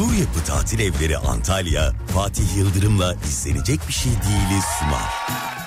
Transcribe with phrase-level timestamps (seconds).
[0.00, 5.59] Su Yapı Tatil Evleri Antalya, Fatih Yıldırım'la izlenecek bir şey değiliz sunar.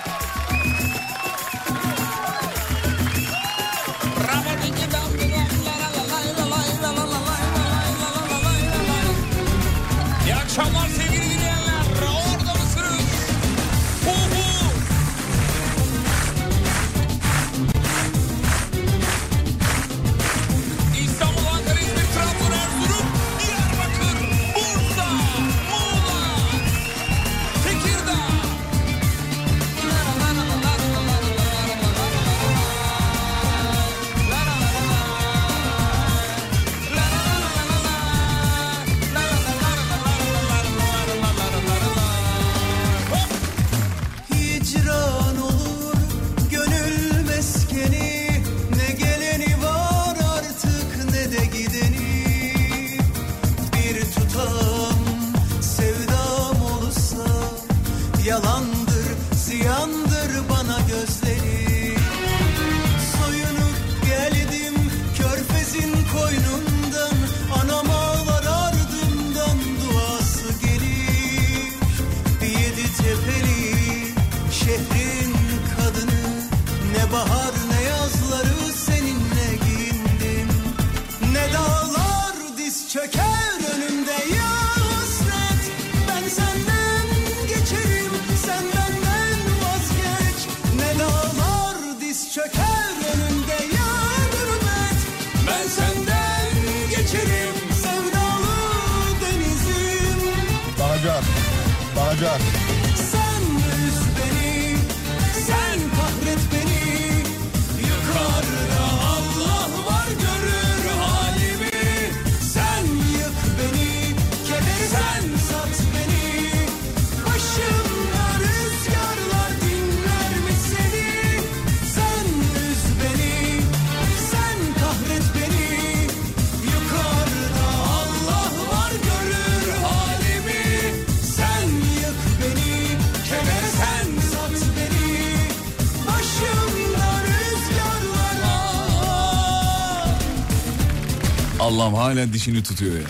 [141.83, 143.07] Allah'ım hala dişini tutuyor ya.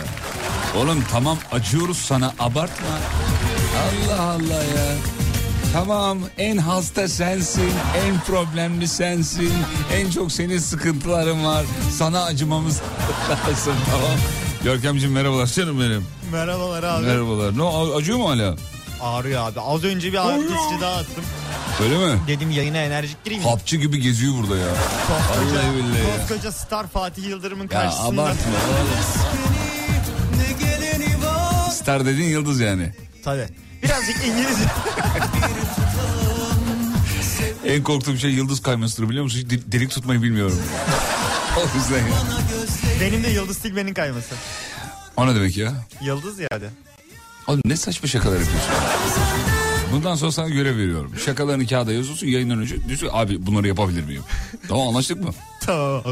[0.81, 2.87] Oğlum tamam acıyoruz sana abartma.
[3.83, 4.95] Allah Allah ya.
[5.73, 7.71] Tamam en hasta sensin,
[8.05, 9.53] en problemli sensin,
[9.93, 11.65] en çok senin sıkıntıların var.
[11.91, 12.81] Sana acımamız
[13.29, 14.17] lazım tamam.
[14.63, 16.05] Görkemciğim merhabalar canım benim.
[16.31, 17.05] Merhabalar abi.
[17.05, 17.57] Merhabalar.
[17.57, 18.55] Ne acıyor mu hala?
[19.01, 19.59] Ağrıyor abi.
[19.59, 21.23] Az önce bir ağrı kesici daha attım.
[21.83, 22.19] Öyle mi?
[22.27, 23.43] Dedim yayına enerjik gireyim.
[23.43, 24.67] Hapçı gibi geziyor burada ya.
[25.07, 26.17] Koskoca, ya.
[26.19, 28.07] koskoca star Fatih Yıldırım'ın Ya karşısında.
[28.21, 28.89] abartma oğlum.
[30.59, 31.69] geleni var.
[31.71, 32.93] Star dediğin yıldız yani.
[33.25, 33.47] Tabii.
[33.83, 34.63] Birazcık İngilizce.
[37.65, 39.39] En korktuğum şey yıldız kaymasıdır biliyor musun?
[39.39, 40.61] Hiç de- delik tutmayı bilmiyorum.
[41.57, 42.13] o yüzden ya.
[43.01, 44.35] Benim de Yıldız Tilbe'nin kayması.
[45.17, 45.73] O ne demek ya?
[46.01, 46.69] Yıldız ya hadi.
[47.47, 48.71] Oğlum ne saçma şakalar yapıyorsun.
[49.93, 51.11] Bundan sonra sana görev veriyorum.
[51.25, 52.87] Şakalarını kağıda yazıyorsun yayından önce.
[52.87, 54.23] Diyorsun abi bunları yapabilir miyim?
[54.67, 55.31] Tamam anlaştık mı?
[55.65, 56.03] Tamam.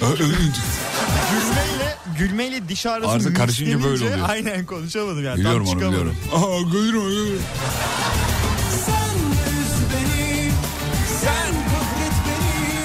[0.00, 4.28] Gülmeyle, gülmeyle diş ağrısı Ağrısı karışınca böyle oluyor.
[4.28, 5.38] Aynen konuşamadım yani.
[5.38, 6.14] Biliyorum Tam onu çıkamadım.
[6.32, 6.44] biliyorum.
[6.44, 7.42] Aa gülüyorum gülüyorum.
[8.86, 9.18] Sen
[9.58, 10.50] üz beni,
[11.20, 12.78] sen kahret beni.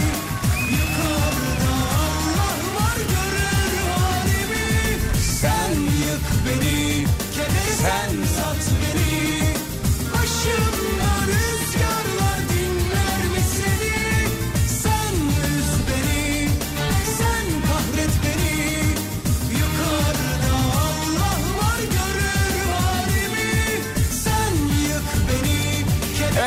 [0.72, 5.00] Yukarıda Allah var görür halimi.
[5.41, 9.03] Sen yık beni, keder sen sat beni.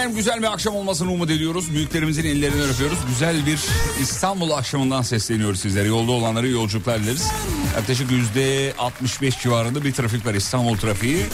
[0.07, 1.75] En güzel bir akşam olmasını umut ediyoruz.
[1.75, 2.99] Büyüklerimizin ellerinden öpüyoruz.
[3.09, 3.61] Güzel bir
[4.03, 5.89] İstanbul akşamından sesleniyoruz sizlere.
[5.89, 7.29] Yolda olanlara yolculuklar dileriz.
[7.77, 11.27] Yaklaşık yüzde 65 civarında bir trafik var İstanbul trafiği.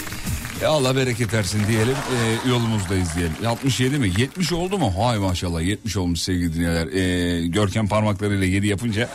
[0.62, 1.94] E Allah bereket versin diyelim.
[1.94, 3.32] E, yolumuzdayız diyelim.
[3.46, 4.12] 67 mi?
[4.18, 4.92] 70 oldu mu?
[5.06, 6.86] Hay maşallah 70 olmuş sevgili dinleyenler.
[6.86, 9.08] E, Görkem parmaklarıyla 7 yapınca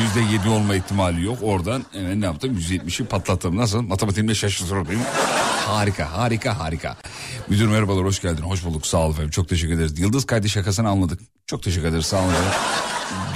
[0.00, 1.38] yüzde 7 olma ihtimali yok.
[1.42, 2.58] Oradan hemen ne yaptım?
[2.58, 3.56] 170'i patlattım.
[3.56, 3.82] Nasıl?
[3.82, 4.88] Matematiğimde şaşırtıyorum.
[5.66, 6.96] Harika, harika, harika.
[7.48, 8.42] Müdür merhabalar, hoş geldin.
[8.42, 9.30] Hoş bulduk, sağ ol efendim.
[9.30, 9.98] Çok teşekkür ederiz.
[9.98, 11.20] Yıldız kaydı şakasını anladık.
[11.46, 12.28] Çok teşekkür ederiz, sağ olun.
[12.30, 12.50] efendim.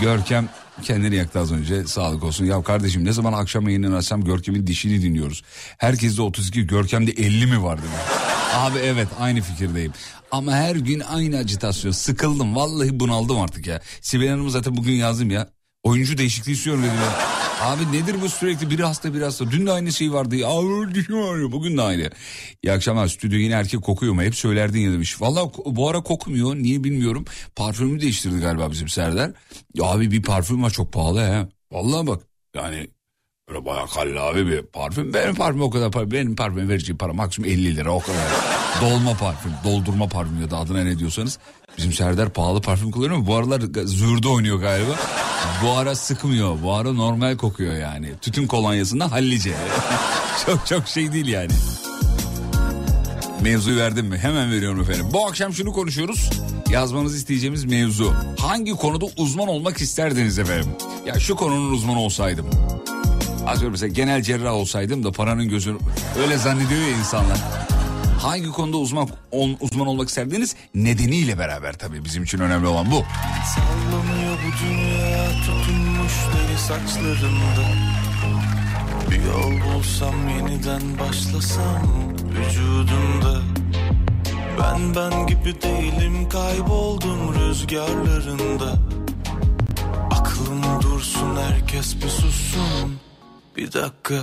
[0.00, 0.48] Görkem
[0.82, 1.84] kendini yaktı az önce.
[1.84, 2.44] Sağlık olsun.
[2.44, 5.42] Ya kardeşim ne zaman akşam yayınını açsam Görkem'in dişini dinliyoruz.
[5.78, 7.98] Herkeste 32, Görkem'de 50 mi var demiş.
[8.54, 9.92] Abi evet aynı fikirdeyim.
[10.30, 11.92] Ama her gün aynı acitasyon.
[11.92, 12.56] Sıkıldım.
[12.56, 13.80] Vallahi bunaldım artık ya.
[14.00, 15.48] Sibel Hanım'a zaten bugün yazdım ya.
[15.82, 16.94] Oyuncu değişikliği istiyorum dedim.
[17.60, 19.50] Abi nedir bu sürekli biri hasta biri hasta.
[19.50, 20.36] Dün de aynı şey vardı.
[20.36, 20.48] Ya.
[21.52, 22.10] Bugün de aynı.
[22.62, 24.22] İyi akşamlar stüdyo yine erkek kokuyor mu?
[24.22, 25.20] Hep söylerdin ya demiş.
[25.20, 26.56] Valla bu ara kokmuyor.
[26.56, 27.24] Niye bilmiyorum.
[27.56, 29.30] Parfümü değiştirdi galiba bizim Serdar.
[29.74, 31.46] Ya abi bir parfüm var çok pahalı he.
[31.72, 32.22] Vallahi bak
[32.56, 32.88] yani
[33.48, 35.14] böyle bayağı kallavi bir parfüm.
[35.14, 36.10] Benim parfüm o kadar para.
[36.10, 38.28] Benim parfüm vereceğim para maksimum 50 lira o kadar.
[38.80, 41.38] Dolma parfüm, doldurma parfüm ya da adına ne diyorsanız.
[41.78, 43.26] Bizim Serdar pahalı parfüm kullanıyor mu?
[43.26, 44.94] Bu aralar zürdü oynuyor galiba.
[45.62, 46.62] Bu ara sıkmıyor.
[46.62, 48.10] Bu ara normal kokuyor yani.
[48.20, 49.54] Tütün kolonyasında hallice.
[50.46, 51.52] çok çok şey değil yani.
[53.42, 54.18] Mevzuyu verdim mi?
[54.18, 55.06] Hemen veriyorum efendim.
[55.12, 56.30] Bu akşam şunu konuşuyoruz.
[56.70, 58.14] Yazmanızı isteyeceğimiz mevzu.
[58.38, 60.70] Hangi konuda uzman olmak isterdiniz efendim?
[61.06, 62.46] Ya şu konunun uzmanı olsaydım.
[63.46, 65.78] Az önce mesela genel cerrah olsaydım da paranın gözünü
[66.22, 67.38] öyle zannediyor ya insanlar.
[68.18, 70.56] Hangi konuda uzman ol- uzman olmak isterdiniz?
[70.74, 73.04] Nedeniyle beraber tabii bizim için önemli olan bu.
[73.54, 77.64] Sallanıyor bu dünya tutunmuş deli saçlarında
[79.10, 81.82] Bir yol bulsam yeniden başlasam
[82.30, 83.40] vücudumda
[84.60, 88.74] Ben ben gibi değilim kayboldum rüzgarlarında
[90.10, 92.98] Aklım dursun herkes bir sussun
[93.58, 94.20] bir dakika.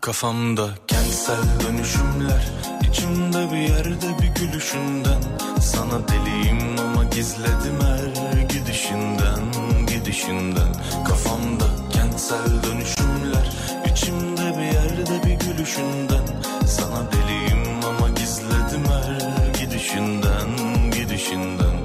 [0.00, 2.52] Kafamda kentsel dönüşümler
[2.90, 5.22] içimde bir yerde bir gülüşünden.
[5.60, 9.40] Sana deliyim ama gizledim her gidişinden
[9.86, 10.72] Gidişinden.
[11.08, 13.52] Kafamda kentsel dönüşümler
[13.92, 16.26] içimde bir yerde bir gülüşünden.
[16.66, 20.48] Sana deliyim ama gizledim her gidişinden
[20.90, 21.76] Gidişinden.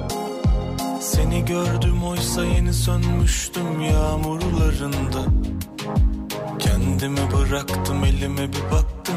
[1.00, 5.26] Seni gördüm oysa yeni sönmüştüm yağmurlarında
[6.62, 9.16] Kendimi bıraktım elime bir baktım.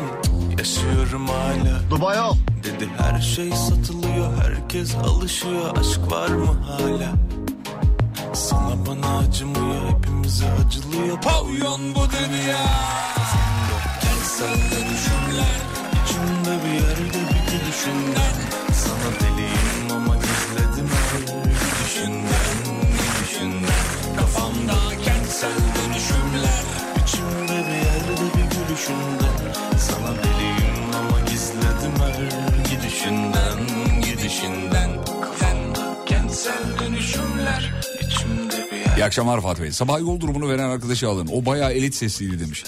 [0.59, 1.91] Yaşıyorum hala.
[1.91, 2.37] Dubai ol.
[2.65, 5.77] Dedi her şey satılıyor herkes alışıyor.
[5.81, 7.13] Aşk var mı hala?
[8.35, 11.21] Sana bana acımıyor hepimize acılıyor.
[11.21, 12.67] Pavyon bu dünya
[14.01, 15.61] Kentsel dönüşümler
[16.05, 18.35] içimde bir yerde bir gülüşünden.
[18.73, 19.74] Sana deliyim
[28.89, 33.59] gülüşünden Sana deliyim ama gizledim her gidişinden
[34.03, 34.91] Gidişinden
[35.23, 39.73] Kafamda kentsel dönüşümler içimde bir yer İyi akşamlar Fatih Bey.
[39.73, 41.29] Sabah yol durumunu veren arkadaşı alın.
[41.33, 42.65] O bayağı elit sesliydi demiş.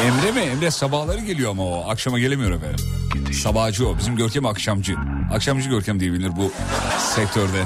[0.00, 0.40] Emre mi?
[0.40, 1.90] Emre sabahları geliyor ama o.
[1.90, 2.86] Akşama gelemiyor efendim.
[3.32, 3.98] Sabahçı o.
[3.98, 4.94] Bizim Görkem akşamcı.
[5.32, 6.52] Akşamcı Görkem diye bilinir bu
[7.14, 7.64] sektörde.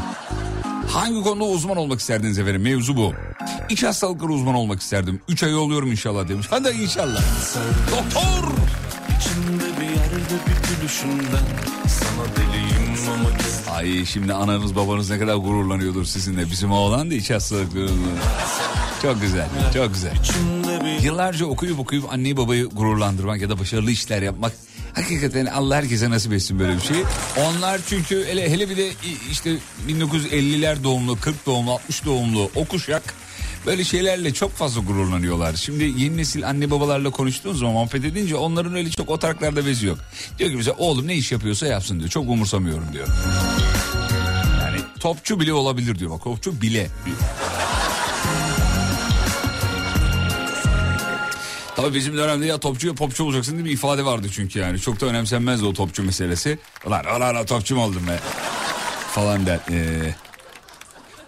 [0.88, 2.62] Hangi konuda uzman olmak isterdiniz efendim?
[2.62, 3.12] Mevzu bu.
[3.70, 5.20] İç hastalıkları uzman olmak isterdim.
[5.28, 6.46] 3 ay oluyorum inşallah demiş.
[6.50, 7.22] Hadi inşallah.
[7.90, 8.48] Doktor!
[13.76, 16.50] Ay şimdi ananız babanız ne kadar gururlanıyordur sizinle.
[16.50, 17.88] Bizim oğlan da iç hastalıkları.
[19.02, 20.12] Çok güzel, çok güzel.
[21.02, 24.52] Yıllarca okuyup okuyup anneyi babayı gururlandırmak ya da başarılı işler yapmak
[24.96, 26.96] hakikaten Allah herkese nasip etsin böyle bir şey.
[27.36, 28.90] Onlar çünkü hele, hele bir de
[29.30, 29.56] işte
[29.88, 33.14] 1950'ler doğumlu, 40 doğumlu, 60 doğumlu o kuşak
[33.66, 35.54] böyle şeylerle çok fazla gururlanıyorlar.
[35.54, 39.86] Şimdi yeni nesil anne babalarla konuştuğun zaman muhabbet edince onların öyle çok o taraklarda bezi
[39.86, 39.98] yok.
[40.38, 42.10] Diyor ki bize oğlum ne iş yapıyorsa yapsın diyor.
[42.10, 43.08] Çok umursamıyorum diyor.
[44.60, 47.16] Yani topçu bile olabilir diyor bak topçu bile diyor.
[51.76, 54.80] Tabii bizim dönemde ya topçu ya popçu olacaksın diye bir ifade vardı çünkü yani.
[54.80, 56.58] Çok da önemsenmezdi o topçu meselesi.
[56.86, 58.18] Ulan ulan ulan topçu mu oldum be?
[59.10, 59.60] Falan der.
[59.70, 60.14] Ee,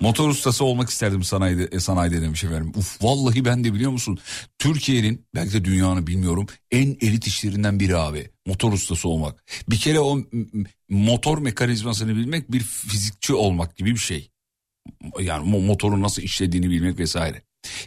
[0.00, 2.72] motor ustası olmak isterdim sanayide, e, sanayide demiş efendim.
[2.76, 4.18] Uf vallahi ben de biliyor musun?
[4.58, 8.30] Türkiye'nin belki de dünyanın bilmiyorum en elit işlerinden biri abi.
[8.46, 9.44] Motor ustası olmak.
[9.70, 10.18] Bir kere o
[10.88, 14.30] motor mekanizmasını bilmek bir fizikçi olmak gibi bir şey.
[15.20, 17.42] Yani mo- motorun nasıl işlediğini bilmek vesaire.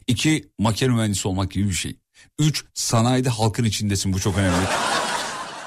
[0.07, 1.97] İki makine mühendisi olmak gibi bir şey.
[2.39, 4.65] Üç sanayide halkın içindesin bu çok önemli.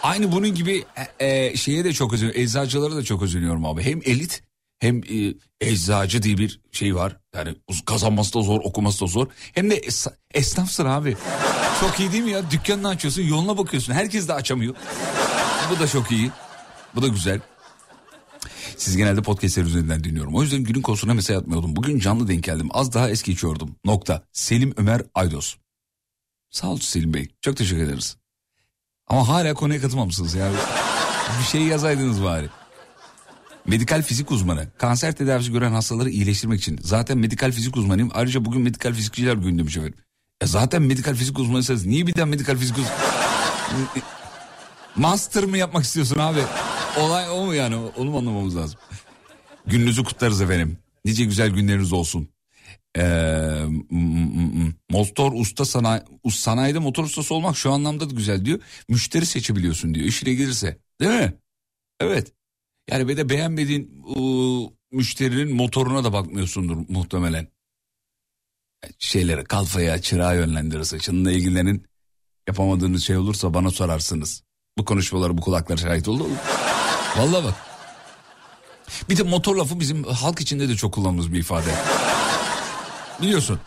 [0.03, 0.85] Aynı bunun gibi
[1.19, 2.41] e, e, şeye de çok özeniyorum.
[2.43, 3.83] Eczacılara da çok özeniyorum abi.
[3.83, 4.43] Hem elit
[4.79, 7.17] hem e, eczacı diye bir şey var.
[7.35, 7.55] Yani
[7.87, 9.27] kazanması da zor, okuması da zor.
[9.55, 11.17] Hem de es- esnafsın abi.
[11.81, 12.51] Çok iyi değil mi ya?
[12.51, 13.93] Dükkanını açıyorsun, yoluna bakıyorsun.
[13.93, 14.75] Herkes de açamıyor.
[15.71, 16.31] Bu da çok iyi.
[16.95, 17.41] Bu da güzel.
[18.77, 20.35] Siz genelde podcastler üzerinden dinliyorum.
[20.35, 21.77] O yüzden günün konusuna mesaj atmıyordum.
[21.77, 22.69] Bugün canlı denk geldim.
[22.71, 23.77] Az daha eski içiyordum.
[23.85, 24.23] Nokta.
[24.33, 25.57] Selim Ömer Aydos.
[26.55, 27.29] Sağ olun Selim Bey.
[27.43, 28.17] Çok teşekkür ederiz.
[29.07, 30.57] Ama hala konuya katılmamışsınız yani.
[31.39, 32.49] Bir şey yazaydınız bari.
[33.67, 34.69] Medikal fizik uzmanı.
[34.79, 36.79] Kanser tedavisi gören hastaları iyileştirmek için.
[36.83, 38.11] Zaten medikal fizik uzmanıyım.
[38.15, 39.99] Ayrıca bugün medikal fizikçiler günü demiş efendim.
[40.43, 42.97] Ya zaten medikal fizik uzmanıysanız niye bir daha medikal fizik uzmanı...
[44.97, 46.41] Master mı yapmak istiyorsun abi?
[47.01, 47.77] Olay o mu yani?
[47.77, 48.81] Onu anlamamız lazım?
[49.67, 50.79] Gününüzü kutlarız efendim.
[51.05, 52.29] Nice güzel günleriniz olsun.
[52.99, 53.65] Ee,
[54.91, 58.61] motor usta sanayi, sanayide motor ustası olmak şu anlamda da güzel diyor.
[58.89, 60.79] Müşteri seçebiliyorsun diyor işine gelirse.
[61.01, 61.35] Değil mi?
[62.01, 62.33] Evet.
[62.91, 67.49] Yani bir de beğenmediğin ıı, müşterinin motoruna da bakmıyorsundur muhtemelen.
[68.99, 71.87] Şeyleri kalfaya çırağa yönlendirirse şununla ilgilenin
[72.49, 74.43] yapamadığınız şey olursa bana sorarsınız.
[74.79, 76.37] Bu konuşmaları bu kulaklar şahit oldu mu?
[77.17, 77.55] Vallahi bak.
[79.09, 81.75] Bir de motor lafı bizim halk içinde de çok kullandığımız bir ifade.
[83.23, 83.61] Biliyorsun.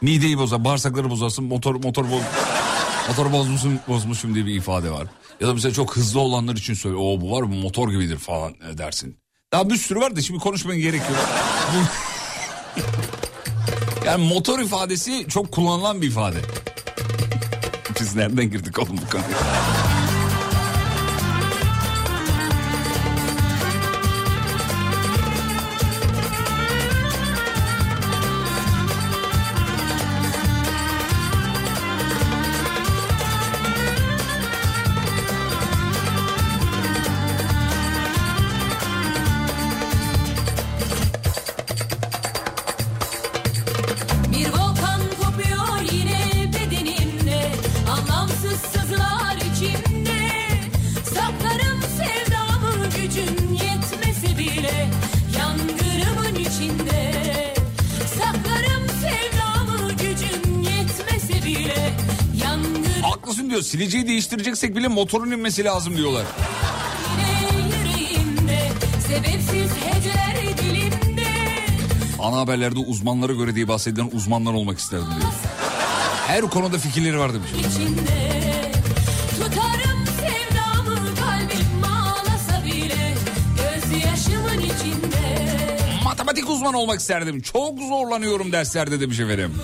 [0.00, 2.22] Mideyi bozar, bağırsakları bozarsın, motor motor boz,
[3.08, 5.06] motor bozmuşsun, bozmuşum diye bir ifade var.
[5.40, 6.96] Ya da mesela çok hızlı olanlar için söyle.
[6.96, 9.16] O bu var bu motor gibidir falan e, dersin.
[9.52, 11.18] Daha bir sürü var da şimdi konuşmaya gerek yok.
[14.06, 16.38] Yani motor ifadesi çok kullanılan bir ifade.
[18.00, 19.28] Biz nereden girdik oğlum bu konuya?
[64.12, 66.24] Değiştireceksek bile motorun inmesi lazım diyorlar.
[67.68, 68.68] yüreğimde
[72.20, 75.32] Ana haberlerde uzmanlara göre diye bahsedilen uzmanlar olmak isterdim diyor.
[76.26, 77.50] Her konuda fikirleri var demiş.
[80.20, 81.06] sevdamı
[82.64, 82.94] bile
[84.58, 85.38] içinde
[86.04, 87.40] Matematik uzmanı olmak isterdim.
[87.40, 89.54] Çok zorlanıyorum derslerde demiş efendim.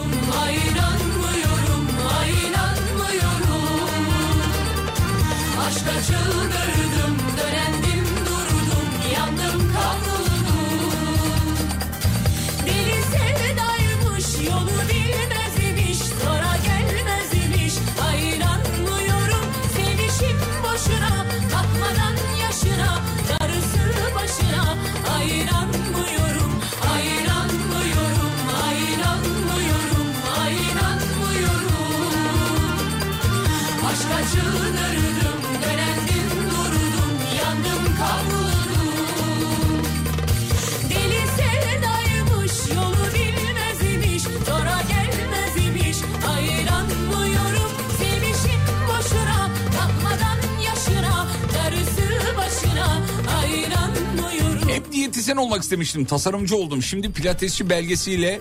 [55.39, 56.05] Olmak istemiştim.
[56.05, 56.83] Tasarımcı oldum.
[56.83, 58.41] Şimdi pilatesçi belgesiyle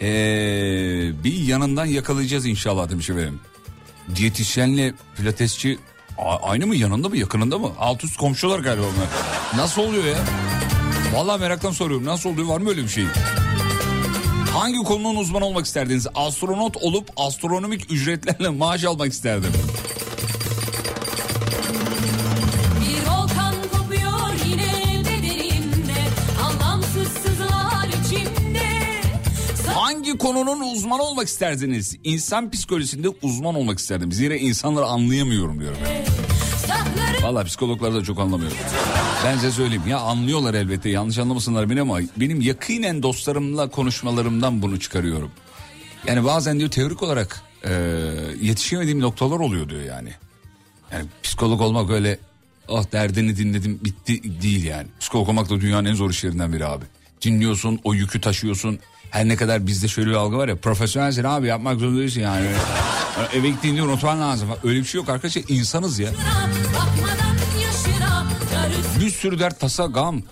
[0.00, 0.06] ee,
[1.24, 3.40] bir yanından yakalayacağız inşallah demiş efendim.
[4.16, 5.78] Diyetisyenle pilatesçi
[6.42, 7.70] aynı mı yanında mı yakınında mı?
[7.78, 9.08] Alt üst komşular galiba onlar.
[9.56, 10.18] Nasıl oluyor ya?
[11.14, 12.06] Vallahi meraktan soruyorum.
[12.06, 12.48] Nasıl oluyor?
[12.48, 13.04] Var mı öyle bir şey?
[14.52, 16.06] Hangi konunun uzmanı olmak isterdiniz?
[16.14, 19.52] Astronot olup astronomik ücretlerle maaş almak isterdim.
[30.28, 31.96] Konunun uzmanı olmak isterdiniz?
[32.04, 34.12] İnsan psikolojisinde uzman olmak isterdim.
[34.12, 35.78] Zira insanları anlayamıyorum diyorum.
[36.66, 38.52] Saklarım Valla psikologlar da çok anlamıyor.
[39.24, 44.80] Ben size söyleyeyim ya anlıyorlar elbette yanlış anlamasınlar beni ama benim yakinen dostlarımla konuşmalarımdan bunu
[44.80, 45.30] çıkarıyorum.
[46.06, 47.72] Yani bazen diyor teorik olarak e,
[48.40, 50.10] yetişemediğim noktalar oluyor diyor yani.
[50.92, 52.18] Yani psikolog olmak öyle
[52.68, 54.86] ah derdini dinledim bitti değil yani.
[55.00, 56.84] Psikolog olmak da dünyanın en zor işlerinden biri abi.
[57.22, 58.78] Dinliyorsun o yükü taşıyorsun.
[59.10, 62.46] Her ne kadar bizde şöyle bir algı var ya profesyonelsin abi yapmak zorunda değilsin yani.
[63.34, 64.48] Eve gittiğinde unutman lazım.
[64.64, 66.10] Öyle bir şey yok arkadaşlar insanız ya.
[69.00, 70.22] Bir sürü dert tasa gam.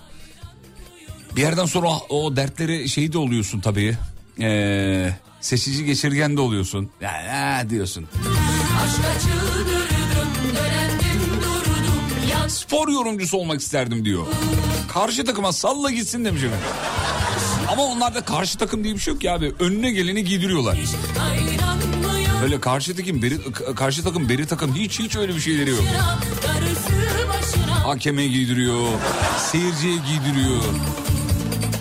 [1.35, 3.97] Bir yerden sonra o, dertleri şey de oluyorsun tabii.
[4.41, 6.89] Ee, seçici geçirgen de oluyorsun.
[7.01, 8.07] Yani ha diyorsun.
[12.47, 14.27] Spor yorumcusu olmak isterdim diyor.
[14.93, 16.65] Karşı takıma salla gitsin demiş efendim.
[17.77, 19.53] Ama onlarda karşı takım diye bir şey yok ya abi.
[19.59, 20.79] Önüne geleni giydiriyorlar.
[22.43, 23.37] Öyle karşı takım beri,
[23.75, 25.83] karşı takım beri takım hiç hiç öyle bir şeyleri yok.
[27.69, 28.87] Hakeme giydiriyor,
[29.51, 30.63] seyirciye giydiriyor.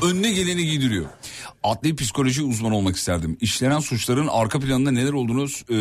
[0.03, 1.07] Önüne geleni giydiriyor.
[1.62, 3.37] Adli psikoloji uzmanı olmak isterdim.
[3.41, 5.79] İşlenen suçların arka planında neler olduğunu e,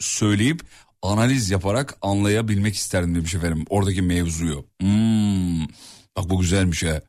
[0.00, 0.62] söyleyip
[1.02, 3.64] analiz yaparak anlayabilmek isterdim demiş efendim.
[3.70, 4.64] Oradaki mevzuyu.
[4.80, 5.60] Hmm,
[6.16, 7.00] bak bu güzelmiş ha.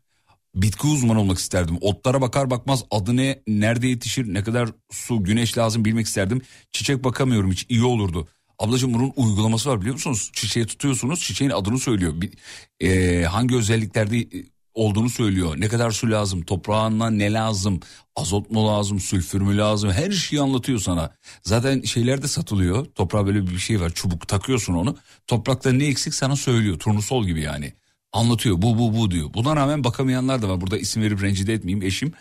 [0.57, 1.77] Bitki uzmanı olmak isterdim.
[1.81, 6.41] Otlara bakar bakmaz adı ne, nerede yetişir, ne kadar su, güneş lazım bilmek isterdim.
[6.71, 8.27] Çiçek bakamıyorum hiç iyi olurdu.
[8.59, 10.29] Ablacığım bunun uygulaması var biliyor musunuz?
[10.33, 12.13] Çiçeği tutuyorsunuz çiçeğin adını söylüyor.
[12.15, 12.31] Bir,
[12.79, 14.27] e, hangi özelliklerde e,
[14.73, 15.55] olduğunu söylüyor.
[15.59, 17.79] Ne kadar su lazım, toprağına ne lazım,
[18.15, 21.11] azot mu lazım, sülfür mü lazım her şeyi anlatıyor sana.
[21.43, 22.85] Zaten şeyler de satılıyor.
[22.85, 24.97] Toprağa böyle bir şey var çubuk takıyorsun onu.
[25.27, 27.73] Toprakta ne eksik sana söylüyor turnusol gibi yani.
[28.13, 29.33] Anlatıyor bu bu bu diyor.
[29.33, 30.61] Buna rağmen bakamayanlar da var.
[30.61, 32.13] Burada isim verip rencide etmeyeyim eşim.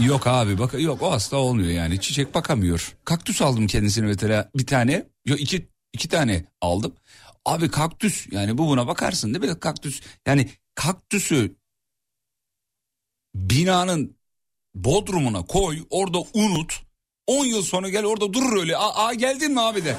[0.00, 2.96] Yok abi bak yok o hasta olmuyor yani çiçek bakamıyor.
[3.04, 6.94] Kaktüs aldım kendisine mesela bir tane yok iki iki tane aldım.
[7.44, 11.56] Abi kaktüs yani bu buna bakarsın değil mi kaktüs yani kaktüsü
[13.34, 14.16] binanın
[14.74, 16.80] bodrumuna koy orada unut
[17.26, 19.96] 10 yıl sonra gel orada durur öyle aa, aa geldin mi abi de.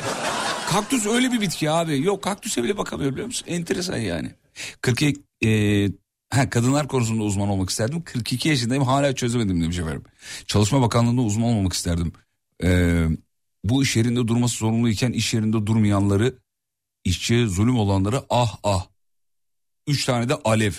[0.71, 4.31] Kaktüs öyle bir bitki abi yok kaktüse bile bakamıyor biliyor musun enteresan yani.
[4.81, 5.89] 42 e,
[6.29, 8.03] Ha, kadınlar konusunda uzman olmak isterdim.
[8.03, 10.03] 42 yaşındayım hala çözemedim demiş efendim.
[10.47, 12.13] Çalışma Bakanlığı'nda uzman olmak isterdim.
[12.63, 13.07] Ee,
[13.63, 16.33] bu iş yerinde durması zorunluyken iş yerinde durmayanları,
[17.03, 18.87] işçiye zulüm olanları ah ah.
[19.87, 20.71] Üç tane de alev.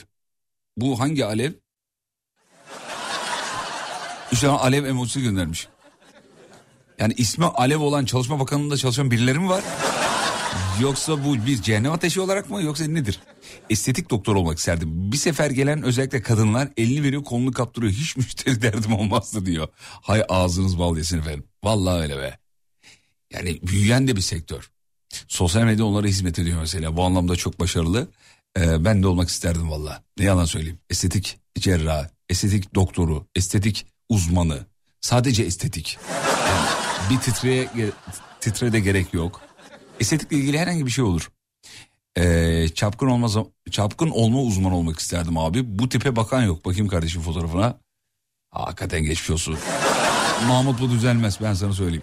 [0.77, 1.53] Bu hangi alev?
[4.33, 5.69] Üç tane alev emojisi göndermiş.
[7.01, 9.65] Yani ismi alev olan Çalışma Bakanlığı'nda çalışan birileri mi var?
[10.81, 13.21] Yoksa bu bir cehennem ateşi olarak mı yoksa nedir?
[13.71, 15.13] Estetik doktor olmak isterdim.
[15.13, 17.93] Bir sefer gelen özellikle kadınlar elini veriyor kolunu kaptırıyor.
[17.93, 19.69] Hiç müşteri derdim olmazdı diyor.
[19.81, 21.45] Hay ağzınız bal yesin efendim.
[21.65, 22.39] Vallahi öyle be.
[23.33, 24.71] Yani büyüyen de bir sektör.
[25.29, 26.97] Sosyal medya onlara hizmet ediyor mesela.
[26.97, 28.09] Bu anlamda çok başarılı.
[28.59, 30.03] Ee, ben de olmak isterdim valla.
[30.19, 30.79] Ne yalan söyleyeyim.
[30.91, 34.67] Estetik cerrah, estetik doktoru, estetik uzmanı.
[35.01, 35.99] Sadece estetik.
[36.49, 36.80] Yani
[37.11, 37.69] bir titreye,
[38.41, 39.41] titre de gerek yok.
[40.01, 41.31] Estetikle ilgili herhangi bir şey olur.
[42.19, 43.37] Ee, çapkın olmaz
[43.71, 45.79] çapkın olma uzmanı olmak isterdim abi.
[45.79, 46.65] Bu tipe bakan yok.
[46.65, 47.79] Bakayım kardeşim fotoğrafına.
[48.51, 49.59] Hakikaten geçmiş olsun.
[50.49, 52.03] Mahmut bu düzelmez ben sana söyleyeyim.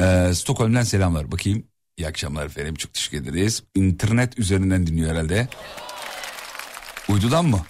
[0.00, 1.32] Ee, Stockholm'den selamlar.
[1.32, 1.64] Bakayım.
[1.96, 2.74] İyi akşamlar efendim.
[2.74, 3.62] Çok teşekkür ederiz.
[3.74, 5.48] İnternet üzerinden dinliyor herhalde.
[7.08, 7.60] Uydudan mı?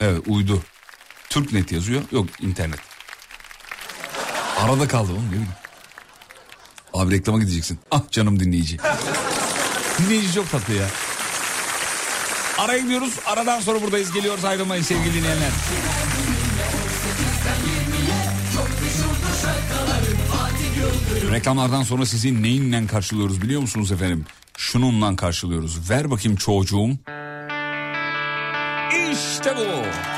[0.00, 0.62] Evet uydu.
[1.28, 2.02] Türknet yazıyor.
[2.12, 2.91] Yok internet.
[4.56, 5.48] Arada kaldı oğlum ne bileyim.
[6.94, 7.78] Abi reklama gideceksin.
[7.90, 8.78] Ah canım dinleyici.
[9.98, 10.86] dinleyici çok tatlı ya.
[12.58, 13.14] Araya gidiyoruz.
[13.26, 14.12] Aradan sonra buradayız.
[14.12, 15.50] Geliyoruz ayrılmayın sevgili dinleyenler.
[21.32, 24.24] Reklamlardan sonra sizi neyinle karşılıyoruz biliyor musunuz efendim?
[24.56, 25.90] Şununla karşılıyoruz.
[25.90, 26.90] Ver bakayım çocuğum.
[29.12, 30.11] İşte bu.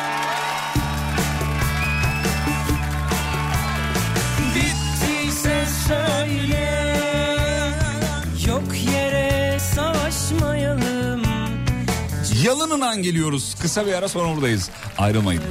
[12.54, 13.54] Yalınınan geliyoruz.
[13.62, 14.70] Kısa bir ara sonra buradayız.
[14.98, 15.42] Ayrılmayın.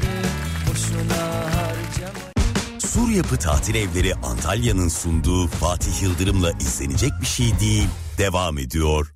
[2.80, 7.88] Sur Yapı Tatil Evleri Antalya'nın sunduğu Fatih Yıldırım'la izlenecek bir şey değil.
[8.18, 9.13] Devam ediyor.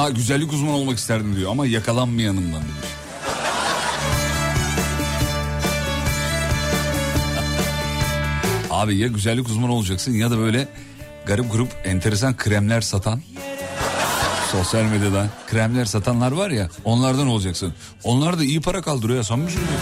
[0.00, 2.90] Valla güzellik uzmanı olmak isterdim diyor ama yakalanmayanımdan demiş.
[8.70, 10.68] Abi ya güzellik uzmanı olacaksın ya da böyle
[11.26, 13.22] garip grup enteresan kremler satan
[14.52, 17.74] sosyal medyada kremler satanlar var ya onlardan olacaksın.
[18.04, 19.80] Onlar da iyi para kaldırıyor samimi söylüyorum.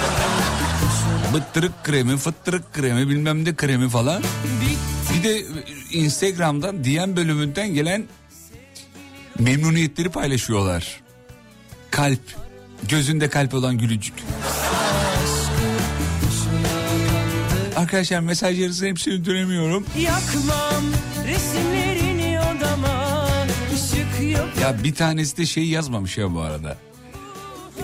[1.34, 4.22] Bıttırık kremi, fıttırık kremi, bilmem ne kremi falan.
[5.14, 5.42] Bir de
[5.92, 8.04] Instagram'dan DM bölümünden gelen
[9.38, 11.00] memnuniyetleri paylaşıyorlar.
[11.90, 12.20] Kalp,
[12.88, 14.14] gözünde kalp olan gülücük.
[17.76, 19.86] Arkadaşlar mesajlarınızın hepsini dönemiyorum.
[19.98, 20.84] Yakmam
[21.26, 23.26] resimlerini odama
[23.74, 26.78] ışık yok Ya bir tanesi de şey yazmamış ya bu arada.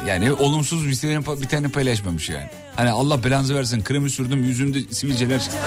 [0.09, 2.49] Yani olumsuz bir tane, bir tane paylaşmamış yani.
[2.77, 5.59] Hani Allah belanızı versin kremi sürdüm yüzümde sivilceler çıktı.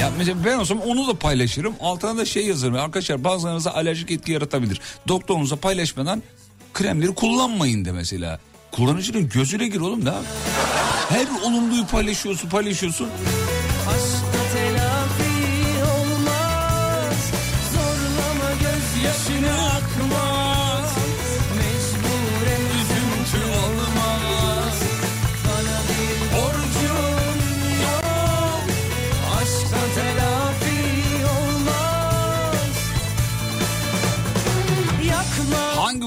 [0.00, 1.74] Ya mesela ben olsam onu da paylaşırım.
[1.80, 2.74] Altına da şey yazarım.
[2.74, 4.80] Arkadaşlar bazılarınıza alerjik etki yaratabilir.
[5.08, 6.22] Doktorunuza paylaşmadan
[6.74, 8.40] kremleri kullanmayın de mesela.
[8.72, 10.14] Kullanıcının gözüne gir oğlum da.
[11.08, 13.08] Her olumluyu paylaşıyorsun paylaşıyorsun.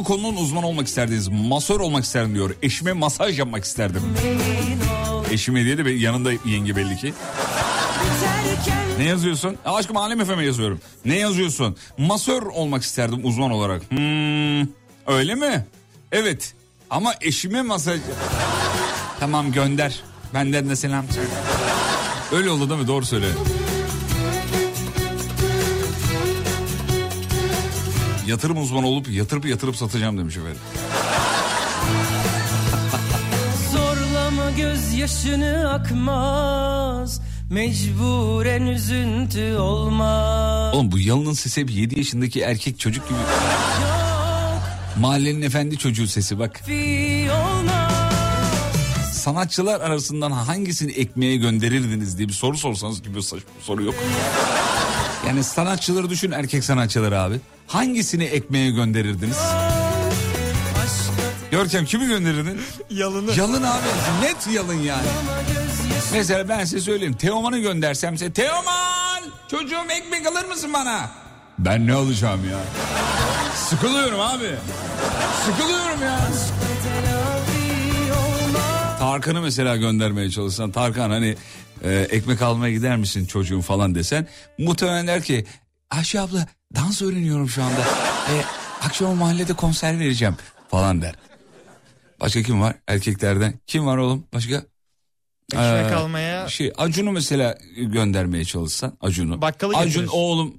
[0.10, 1.28] Konunun uzmanı olmak isterdiniz?
[1.28, 2.56] Masör olmak isterdim diyor.
[2.62, 4.02] Eşime masaj yapmak isterdim.
[5.32, 7.13] Eşime diye de yanında yenge belli ki.
[8.98, 9.58] Ne yazıyorsun?
[9.65, 10.80] Ya aşkım Alem Efe'me yazıyorum.
[11.06, 11.78] Ne yazıyorsun?
[11.98, 13.91] Masör olmak isterdim uzman olarak.
[13.91, 14.67] Hmm,
[15.08, 15.65] öyle mi?
[16.12, 16.54] Evet.
[16.89, 18.00] Ama eşime masaj...
[19.19, 20.00] tamam gönder.
[20.34, 21.30] Benden de selam söyle.
[22.32, 22.88] Öyle oldu değil mi?
[22.88, 23.28] Doğru söyle.
[28.30, 30.58] Yatırım uzmanı olup yatırıp yatırıp satacağım demiş efendim.
[33.72, 43.10] Zorlama gözyaşını akmaz Mecburen üzüntü olmaz Oğlum bu yalının sesi hep 7 yaşındaki erkek çocuk
[43.10, 43.18] gibi.
[45.00, 46.62] Mahallenin efendi çocuğu sesi bak.
[49.12, 53.96] Sanatçılar arasından hangisini ekmeğe gönderirdiniz diye bir soru sorsanız gibi saçma bir soru yok.
[55.28, 57.39] Yani sanatçıları düşün erkek sanatçıları abi.
[57.69, 59.38] Hangisini ekmeğe gönderirdiniz?
[61.51, 62.62] Görkem kimi gönderirdin?
[62.89, 63.32] Yalını.
[63.36, 63.88] Yalın abi
[64.21, 65.08] net yalın yani.
[66.13, 71.10] Mesela ben size söyleyeyim Teoman'ı göndersem size Teoman çocuğum ekmek alır mısın bana?
[71.60, 72.60] Ben ne alacağım ya?
[73.55, 74.51] Sıkılıyorum abi.
[75.45, 76.19] Sıkılıyorum ya.
[78.99, 81.36] Tarkan'ı mesela göndermeye çalışsan Tarkan hani
[81.84, 84.27] e, ekmek almaya gider misin çocuğum falan desen
[84.58, 85.45] muhtemelen der ki
[85.91, 87.82] Ayşe abla dans öğreniyorum şu anda.
[88.30, 88.34] E,
[88.86, 90.36] akşam mahallede konser vereceğim
[90.71, 91.15] falan der.
[92.19, 93.54] Başka kim var erkeklerden?
[93.67, 94.56] Kim var oğlum başka?
[95.54, 99.41] Ekmek Ee, almaya Şey Acun'u mesela göndermeye çalışsan Acun'u.
[99.41, 100.10] Bakkalı Acun getirir.
[100.13, 100.56] oğlum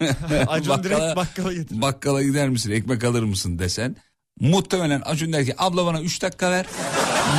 [0.48, 1.82] Acun bakkala- direkt bakkala getirir.
[1.82, 3.96] bakkala gider misin ekmek alır mısın desen.
[4.40, 6.66] Muhtemelen Acun der ki abla bana 3 dakika ver.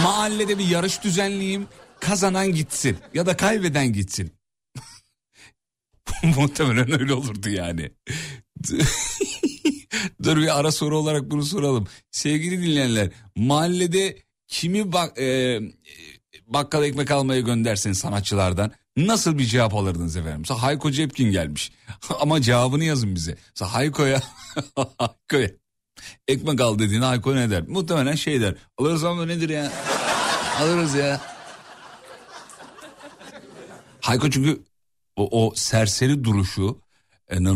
[0.04, 1.67] Mahallede bir yarış düzenleyeyim.
[2.00, 4.32] Kazanan gitsin ya da kaybeden gitsin.
[6.36, 7.91] Muhtemelen öyle olurdu yani.
[10.23, 11.88] Dur bir ara soru olarak bunu soralım.
[12.12, 15.60] Sevgili dinleyenler mahallede kimi bak, e,
[16.47, 20.39] bakkala ekmek almaya göndersin sanatçılardan nasıl bir cevap alırdınız efendim?
[20.39, 21.71] Mesela Hayko Cepkin gelmiş
[22.19, 23.38] ama cevabını yazın bize.
[23.56, 24.21] Mesela Hayko'ya
[24.97, 25.49] Hayko'ya
[26.27, 27.63] ekmek al dediğinde Hayko ne der?
[27.67, 28.56] Muhtemelen şey der.
[28.77, 29.71] Alırız ama nedir ya?
[30.62, 31.21] Alırız ya.
[34.01, 34.60] Hayko çünkü
[35.17, 36.82] o, o serseri duruşu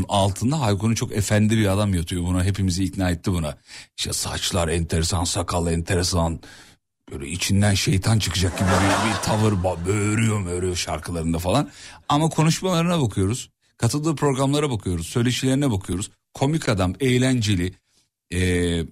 [0.07, 2.43] altında Hayko'nun çok efendi bir adam yatıyor buna.
[2.43, 3.57] Hepimizi ikna etti buna.
[3.97, 6.39] İşte saçlar enteresan, sakal enteresan.
[7.11, 11.69] Böyle içinden şeytan çıkacak gibi bir, bir tavır böğürüyor böğürüyor şarkılarında falan.
[12.09, 13.49] Ama konuşmalarına bakıyoruz.
[13.77, 15.07] Katıldığı programlara bakıyoruz.
[15.07, 16.11] Söyleşilerine bakıyoruz.
[16.33, 17.73] Komik adam, eğlenceli.
[18.33, 18.85] Ee,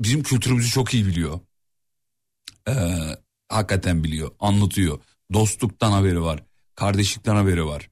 [0.00, 1.40] bizim kültürümüzü çok iyi biliyor.
[2.68, 2.72] Ee,
[3.48, 5.00] hakikaten biliyor, anlatıyor.
[5.32, 6.42] Dostluktan haberi var.
[6.74, 7.88] Kardeşlikten haberi var.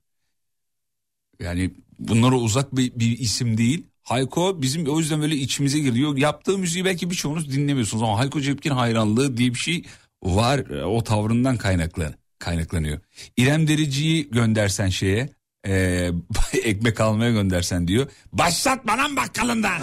[1.41, 3.87] Yani bunlara uzak bir, bir isim değil.
[4.03, 6.17] Hayko bizim o yüzden böyle içimize giriyor.
[6.17, 9.85] Yaptığı müziği belki birçoğunuz dinlemiyorsunuz ama Hayko Cepkin hayranlığı diye bir şey
[10.23, 10.59] var.
[10.85, 13.01] O tavrından kaynaklan, kaynaklanıyor.
[13.37, 15.29] İrem Derici'yi göndersen şeye
[15.67, 16.11] e,
[16.63, 18.07] ekmek almaya göndersen diyor.
[18.33, 19.81] Başlat bana bakkalından.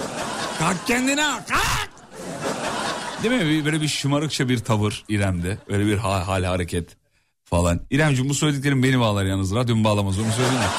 [0.60, 1.92] Kalk kendine kalk.
[3.24, 3.66] Değil mi?
[3.66, 5.58] Böyle bir şımarıkça bir tavır İrem'de.
[5.68, 6.98] Öyle bir hal, hal hareket
[7.44, 7.82] falan.
[7.90, 9.56] İremciğim bu söylediklerim beni bağlar yalnız.
[9.56, 10.72] Radyomu bağlamaz onu söyleyeyim?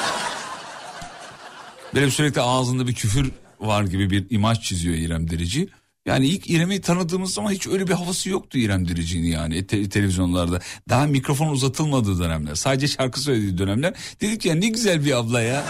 [1.94, 5.68] Böyle sürekli ağzında bir küfür var gibi bir imaj çiziyor İrem Derici.
[6.06, 10.60] Yani ilk İrem'i tanıdığımız zaman hiç öyle bir havası yoktu İrem Derici'nin yani te- televizyonlarda.
[10.88, 12.54] Daha mikrofon uzatılmadığı dönemler.
[12.54, 13.94] Sadece şarkı söylediği dönemler.
[14.20, 15.64] Dedik ya ne güzel bir abla ya.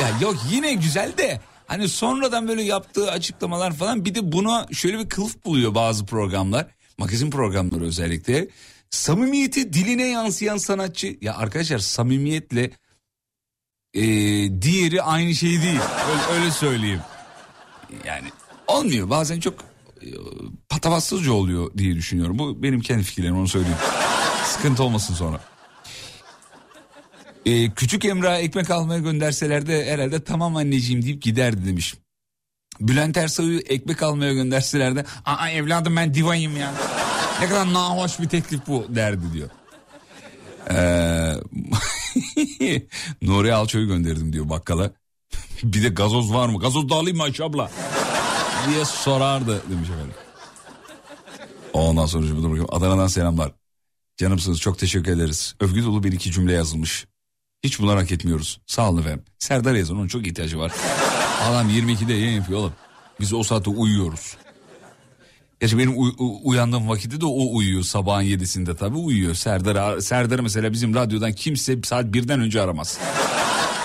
[0.00, 4.98] ya yok yine güzel de hani sonradan böyle yaptığı açıklamalar falan bir de buna şöyle
[4.98, 6.66] bir kılıf buluyor bazı programlar.
[6.98, 8.48] Magazin programları özellikle.
[8.90, 11.16] Samimiyeti diline yansıyan sanatçı.
[11.20, 12.70] Ya arkadaşlar samimiyetle
[13.94, 14.02] e,
[14.62, 15.80] diğeri aynı şey değil.
[16.10, 17.00] Öyle, öyle söyleyeyim.
[18.04, 18.28] Yani
[18.66, 19.54] olmuyor bazen çok
[20.02, 20.08] e,
[20.68, 22.38] patavatsızca oluyor diye düşünüyorum.
[22.38, 23.78] Bu benim kendi fikirlerim onu söyleyeyim.
[24.44, 25.40] Sıkıntı olmasın sonra.
[27.46, 31.94] E, küçük Emrah'a ekmek almaya gönderseler de herhalde tamam anneciğim deyip giderdi demiş.
[32.80, 36.74] Bülent Ersoy'u ekmek almaya gönderseler de aa evladım ben divayım ya.
[37.40, 39.50] Ne kadar nahoş bir teklif bu derdi diyor.
[40.70, 41.34] Ee,
[43.22, 44.90] Nuri Alço'yu gönderdim diyor bakkala.
[45.62, 46.58] bir de gazoz var mı?
[46.58, 47.70] Gazoz da alayım mı Ayşe abla?
[48.68, 50.14] diye sorardı demiş efendim.
[51.72, 52.26] Ondan sonra.
[52.68, 53.52] Adana'dan selamlar.
[54.16, 55.54] Canımsınız çok teşekkür ederiz.
[55.60, 57.06] Övgü dolu bir iki cümle yazılmış.
[57.64, 58.60] Hiç bunlar hak etmiyoruz.
[58.66, 59.24] Sağ olun efendim.
[59.38, 60.72] Serdar yazın onun çok ihtiyacı var.
[61.42, 62.72] Adam 22'de yayın yapıyor oğlum.
[63.20, 64.36] Biz o saatte uyuyoruz.
[65.60, 67.82] Gerçi benim uy- uyandığım vakitte de o uyuyor.
[67.82, 69.34] Sabahın yedisinde tabii uyuyor.
[69.34, 72.98] Serdar, Serdar mesela bizim radyodan kimse saat birden önce aramaz.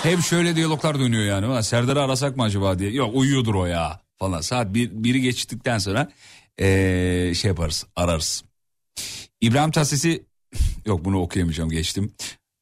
[0.02, 1.46] Hep şöyle diyaloglar dönüyor yani.
[1.46, 2.90] "Ulan Serdar'ı arasak mı acaba diye.
[2.90, 4.40] Yok uyuyordur o ya falan.
[4.40, 6.10] Saat bir, biri geçtikten sonra
[6.60, 8.44] ee, şey yaparız ararız.
[9.40, 10.22] İbrahim Tatlıses'i
[10.86, 12.12] yok bunu okuyamayacağım geçtim.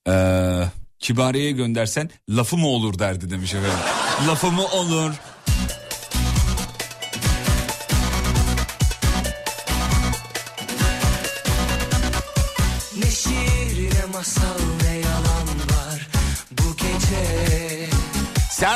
[0.09, 0.65] Ee,
[0.99, 3.79] Kibariye'ye göndersen lafı mı olur derdi demiş efendim.
[4.29, 5.13] lafı mı olur?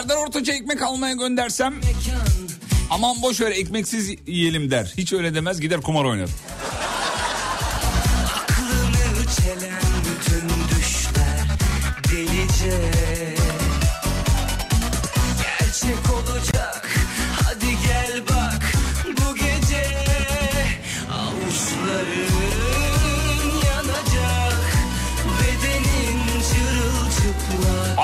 [0.03, 1.75] Serdar Ortaç'a ekmek almaya göndersem
[2.91, 4.93] aman boş ver ekmeksiz yiyelim der.
[4.99, 6.29] Hiç öyle demez gider kumar oynar.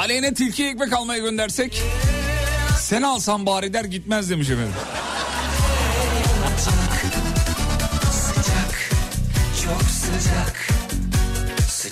[0.09, 1.83] Aleyhine tilki ekmek almaya göndersek
[2.81, 4.73] sen alsan bari der gitmez demiş efendim.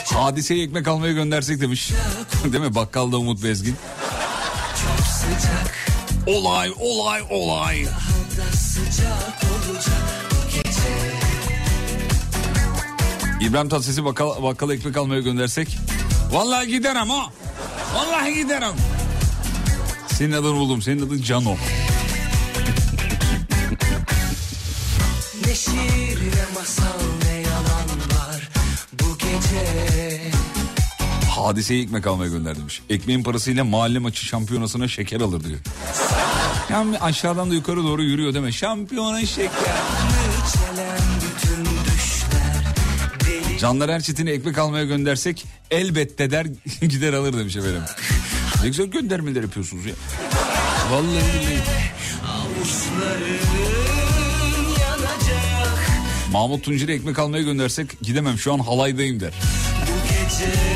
[0.04, 1.92] Hadiseye ekmek almaya göndersek demiş.
[2.44, 2.74] Değil mi?
[2.74, 3.76] Bakkalda Umut Bezgin.
[6.26, 7.86] Olay olay olay.
[13.40, 15.78] İbrahim Tatlıses'i bakkal, bakkala ekmek almaya göndersek.
[16.32, 17.30] Vallahi giderim ha.
[17.96, 18.74] Vallahi giderim.
[20.08, 20.82] Senin adını buldum.
[20.82, 21.56] Senin adın Cano.
[25.46, 26.84] Ne şiir ne masal
[27.24, 28.50] ne yalan var
[28.92, 30.20] bu gece
[31.30, 32.82] Hadiseye ekmek almaya göndermiş.
[32.90, 35.58] Ekmeğin parasıyla mahalle maçı şampiyonasına şeker alır diyor.
[36.70, 38.52] Yani aşağıdan da yukarı doğru yürüyor deme.
[38.52, 39.50] Şampiyona şeker.
[40.52, 41.75] Çelen bütün
[43.58, 46.46] Canlar Erçetin'e ekmek almaya göndersek elbette der
[46.80, 47.82] gider alır demiş efendim.
[48.62, 49.94] Ne güzel göndermeler yapıyorsunuz ya.
[50.90, 51.76] Vallahi billahi.
[56.32, 59.32] Mahmut Tuncer'e ekmek almaya göndersek gidemem şu an halaydayım der.
[59.86, 60.75] bu gece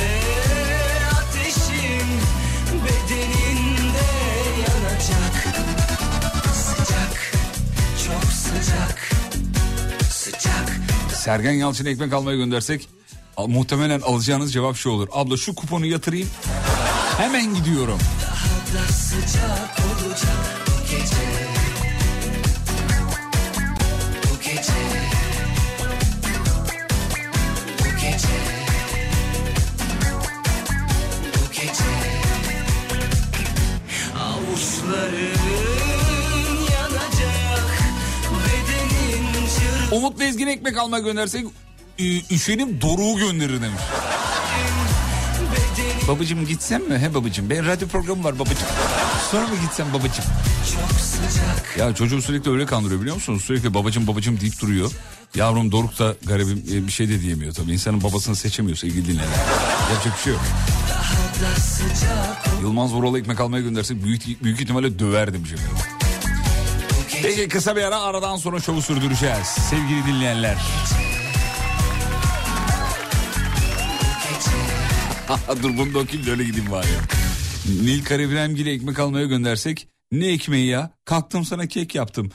[11.30, 12.88] Sergen Yalçın'a ekmek almaya göndersek
[13.46, 15.08] muhtemelen alacağınız cevap şu olur.
[15.12, 16.28] Abla şu kuponu yatırayım
[17.18, 17.98] hemen gidiyorum.
[18.74, 20.59] da sıcak olacak
[40.40, 41.46] Bezgin'e ekmek almaya göndersek
[42.30, 43.80] üşenip Doruk'u gönderir demiş.
[46.08, 46.98] Babacım gitsem mi?
[46.98, 48.68] He babacım ben radyo programı var babacım.
[49.30, 50.24] Sonra mı gitsem babacım?
[51.78, 53.44] Ya çocuğu sürekli öyle kandırıyor biliyor musunuz?
[53.44, 54.90] Sürekli babacım babacım deyip duruyor.
[55.34, 57.72] Yavrum Doruk da garibim e, bir şey de diyemiyor tabii.
[57.72, 59.38] İnsanın babasını seçemiyor sevgili dinleyenler.
[59.92, 60.42] Yapacak bir şey yok.
[62.62, 65.99] Yılmaz Vural'a ekmek almaya göndersek büyük, büyük ihtimalle döver demiş efendim.
[67.22, 69.46] Peki kısa bir ara aradan sonra şovu sürdüreceğiz.
[69.46, 70.56] Sevgili dinleyenler.
[75.62, 76.86] Dur bunu da okuyayım da öyle gideyim bari.
[77.82, 80.90] Nil Karabilemgil'e ekmek almaya göndersek ne ekmeği ya?
[81.04, 82.30] Kalktım sana kek yaptım.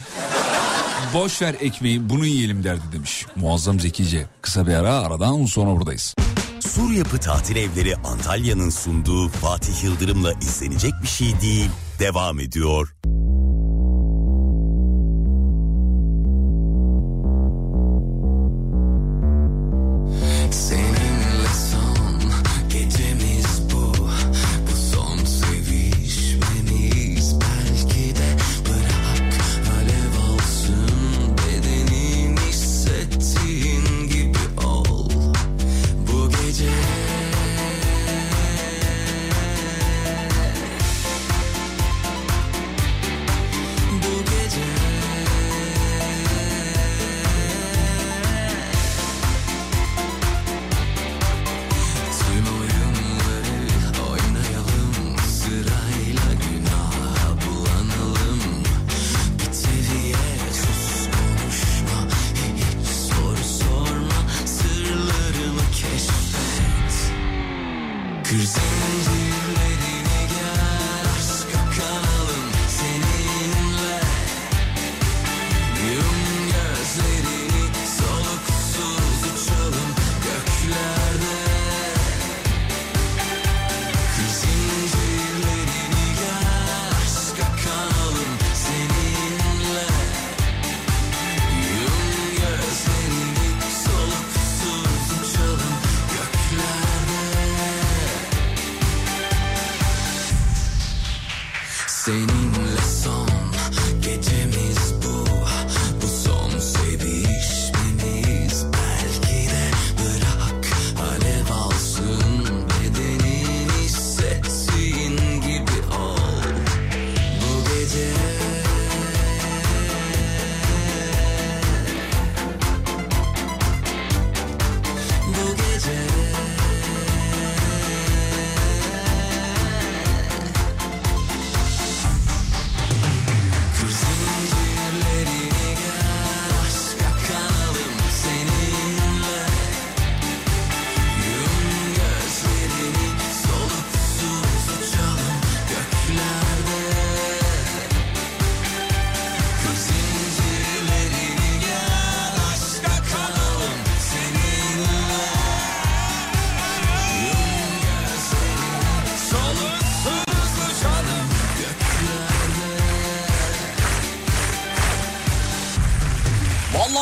[1.13, 3.25] Boş ver ekmeği bunu yiyelim derdi demiş.
[3.35, 4.25] Muazzam zekice.
[4.41, 6.15] Kısa bir ara aradan sonra buradayız.
[6.59, 11.69] Sur Yapı Tatil Evleri Antalya'nın sunduğu Fatih Yıldırım'la izlenecek bir şey değil.
[11.99, 12.95] Devam ediyor.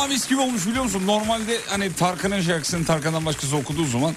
[0.04, 1.02] Vallahi mis gibi olmuş biliyor musun?
[1.06, 4.14] Normalde hani Tarkan'ın şarkısını Tarkan'dan başkası okuduğu zaman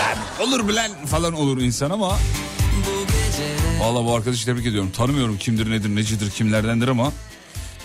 [0.00, 2.18] "Lan olur bilen falan olur insan ama
[3.80, 4.90] Vallahi bu arkadaşı tebrik ediyorum.
[4.96, 7.12] Tanımıyorum kimdir nedir necidir kimlerdendir ama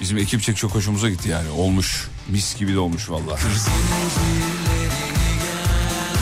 [0.01, 1.49] bizim ekipçek çok hoşumuza gitti yani.
[1.49, 2.07] Olmuş.
[2.29, 3.41] Mis gibi de olmuş vallahi.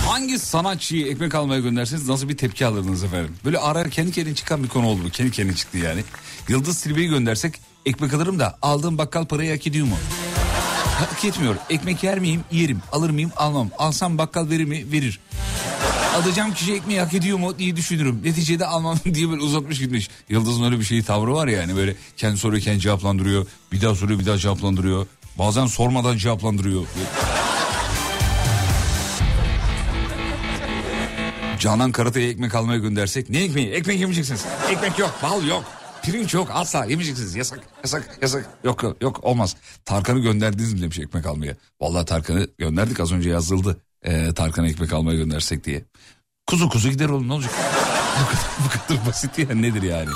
[0.08, 3.36] Hangi sanatçıyı ekmek almaya gönderseniz nasıl bir tepki alırdınız efendim?
[3.46, 5.10] Böyle arar kendi kendine çıkan bir konu oldu bu.
[5.10, 6.04] Kendi kendine çıktı yani.
[6.48, 7.54] Yıldız Tilbe'yi göndersek
[7.86, 9.96] ekmek alırım da aldığım bakkal parayı hak ediyor mu?
[11.00, 11.56] Hak etmiyor.
[11.70, 12.44] Ekmek yer miyim?
[12.52, 12.82] Yerim.
[12.92, 13.32] Alır mıyım?
[13.38, 13.70] Almam.
[13.78, 14.92] Alsam bakkal verir mi?
[14.92, 15.20] Verir.
[16.16, 18.22] Alacağım kişi ekmeği hak ediyor mu diye düşünürüm.
[18.24, 20.10] Neticede almam diye böyle uzatmış gitmiş.
[20.30, 23.46] Yıldız'ın öyle bir şeyi tavrı var ya yani böyle kendi soruyor kendi cevaplandırıyor.
[23.72, 25.08] Bir daha soruyor bir daha cevaplandırıyor.
[25.38, 26.86] Bazen sormadan cevaplandırıyor.
[31.60, 33.70] Canan Karatay'a ekmek almaya göndersek ne ekmeği?
[33.70, 34.46] Ekmek yemeyeceksiniz.
[34.72, 35.64] Ekmek yok, bal yok.
[36.04, 37.36] Pirinç yok asla yemeyeceksiniz.
[37.36, 38.50] Yasak, yasak, yasak.
[38.64, 39.56] Yok, yok, yok olmaz.
[39.86, 41.56] Tarkan'ı gönderdiniz mi demiş ekmek almaya.
[41.82, 43.78] Vallahi Tarkan'ı gönderdik az önce yazıldı.
[44.04, 45.84] Ee, Tarkan'a ekmek almaya göndersek diye.
[46.48, 47.52] Kuzu kuzu gider oğlum ne olacak?
[48.22, 50.10] bu, kadar, bu kadar basit ya nedir yani?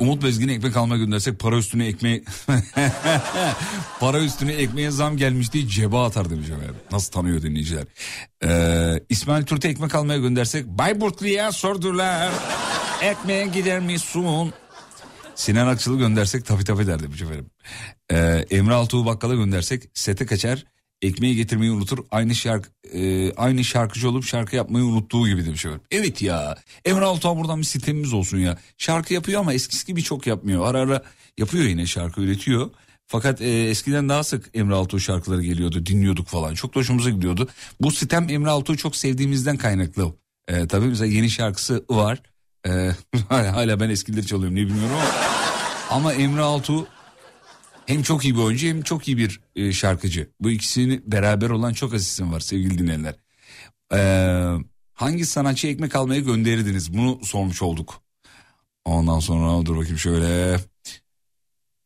[0.00, 2.24] Umut Bezgin'e ekmek almaya göndersek para üstüne ekmeği...
[4.00, 6.76] para üstüne ekmeğe zam gelmiş diye ceba atar demiş efendim.
[6.92, 7.84] Nasıl tanıyor dinleyiciler.
[8.44, 12.32] Ee, İsmail Türk'e ekmek almaya göndersek Bayburtlu'ya sordular.
[13.02, 14.52] Ekmeğe gider misin?
[15.34, 17.50] Sinan Akçıl'ı göndersek tabii tabii der demiş efendim.
[18.12, 20.64] Ee, Emre Altuğ'u bakkala göndersek sete kaçar.
[21.04, 21.98] Ekmeği getirmeyi unutur.
[22.10, 25.86] Aynı şarkı e, aynı şarkıcı olup şarkı yapmayı unuttuğu gibi demiş efendim.
[25.90, 26.56] Evet ya.
[26.84, 28.58] Emre Altuğ'a buradan bir sistemimiz olsun ya.
[28.78, 30.66] Şarkı yapıyor ama eskisi gibi çok yapmıyor.
[30.66, 31.02] Ara ara
[31.38, 32.70] yapıyor yine şarkı üretiyor.
[33.06, 35.86] Fakat e, eskiden daha sık Emre Altuğ şarkıları geliyordu.
[35.86, 36.54] Dinliyorduk falan.
[36.54, 37.48] Çok da hoşumuza gidiyordu.
[37.80, 40.12] Bu sitem Emre Altuğ'u çok sevdiğimizden kaynaklı.
[40.48, 42.22] E, tabii mesela yeni şarkısı var.
[42.66, 42.90] E,
[43.28, 45.04] hala ben eskileri çalıyorum ne bilmiyorum ama.
[45.90, 46.86] Ama Emre Altuğ
[47.86, 50.30] hem çok iyi bir oyuncu hem çok iyi bir e, şarkıcı.
[50.40, 53.14] Bu ikisini beraber olan çok az isim var sevgili dinleyenler.
[53.92, 54.52] Ee,
[54.92, 56.94] hangi sanatçı ekmek almaya gönderirdiniz?
[56.94, 58.02] Bunu sormuş olduk.
[58.84, 60.58] Ondan sonra dur bakayım şöyle.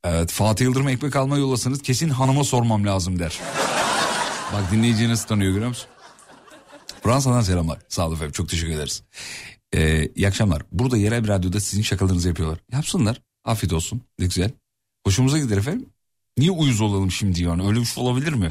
[0.04, 3.40] Evet Fatih Yıldırım ekmek almaya yollasanız kesin hanıma sormam lazım der.
[4.52, 5.88] Bak dinleyici nasıl tanıyor görüyor musun?
[7.02, 7.78] Fransa'dan selamlar.
[7.88, 9.02] Sağ olun efendim çok teşekkür ederiz.
[9.74, 10.62] Ee, iyi akşamlar.
[10.72, 12.58] Burada yerel bir radyoda sizin şakalarınızı yapıyorlar.
[12.72, 13.22] Yapsınlar.
[13.44, 14.02] Afiyet olsun.
[14.18, 14.50] Ne güzel.
[15.06, 15.88] Hoşumuza gider efendim.
[16.38, 17.66] Niye uyuz olalım şimdi yani?
[17.68, 18.48] Öyle bir şey olabilir mi?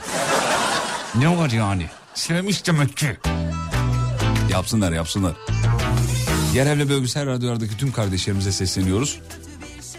[1.15, 1.85] ne var yani?
[2.13, 3.17] Sevmiş demek ki.
[4.51, 5.35] Yapsınlar yapsınlar.
[6.55, 9.19] Yerel ve bölgesel radyolardaki tüm kardeşlerimize sesleniyoruz.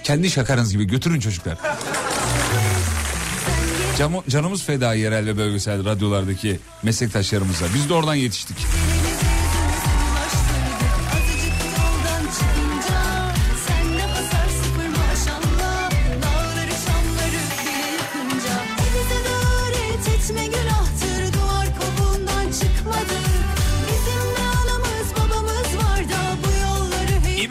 [0.05, 1.59] Kendi şakanız gibi götürün çocuklar.
[3.99, 7.66] Cam- canımız feda yerel ve bölgesel radyolardaki meslektaşlarımıza.
[7.74, 8.57] Biz de oradan yetiştik.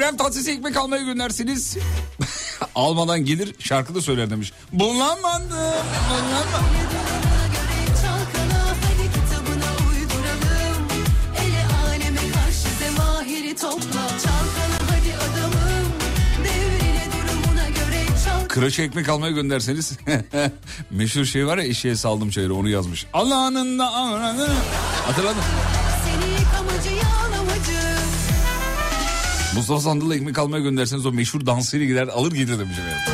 [0.07, 1.77] İbrahim Tatlıses'e ekmek almaya göndersiniz.
[2.75, 4.53] Almadan gelir şarkı da söyler demiş.
[4.73, 5.17] Bulamadım.
[5.19, 6.65] bulamadım.
[6.91, 10.87] Durumuna göre çalkala hadi kitabına uyduralım
[11.37, 15.91] Ele aleme karşı zemahiri topla Çalkala hadi adamım
[16.43, 19.93] Devrine durumuna göre çalkala Kıraç ekmek almaya gönderseniz
[20.91, 23.05] meşhur şey var ya eşeğe saldım çayırı onu yazmış.
[23.13, 23.93] Allah'ın da.
[25.05, 25.41] Hatırladın?
[25.41, 25.76] Seni
[29.57, 33.13] Mustafa Sandal'a ekmek almaya gönderseniz o meşhur dansıyla gider alır gelir demiş efendim.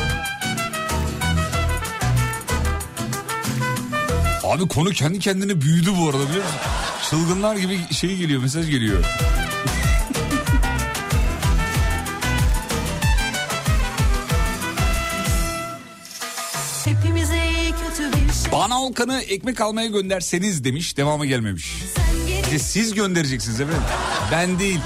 [4.44, 6.60] Abi konu kendi kendine büyüdü bu arada biliyor musun?
[7.10, 9.04] Çılgınlar gibi şey geliyor mesaj geliyor.
[16.84, 16.94] Şey
[18.52, 21.72] Bana Olkan'ı ekmek almaya gönderseniz demiş devamı gelmemiş.
[22.42, 23.82] İşte siz göndereceksiniz efendim.
[24.32, 24.80] Ben değil.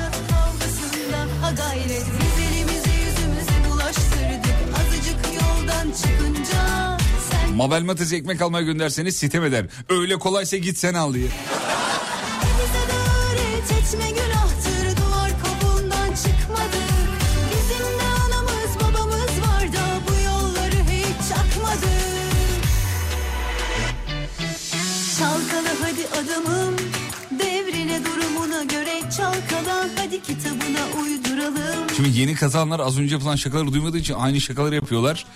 [1.49, 6.99] Kavgasında ha gayret Biz elimizi yüzümüze bulaştırdık Azıcık yoldan çıkınca
[7.31, 9.67] Sen Mabel Matiz'e ekmek almaya gönderseniz sitem eder.
[9.89, 11.29] Öyle kolaysa git sen al diye.
[31.97, 35.27] Şimdi yeni kazanlar az önce yapılan şakaları duymadığı için aynı şakaları yapıyorlar.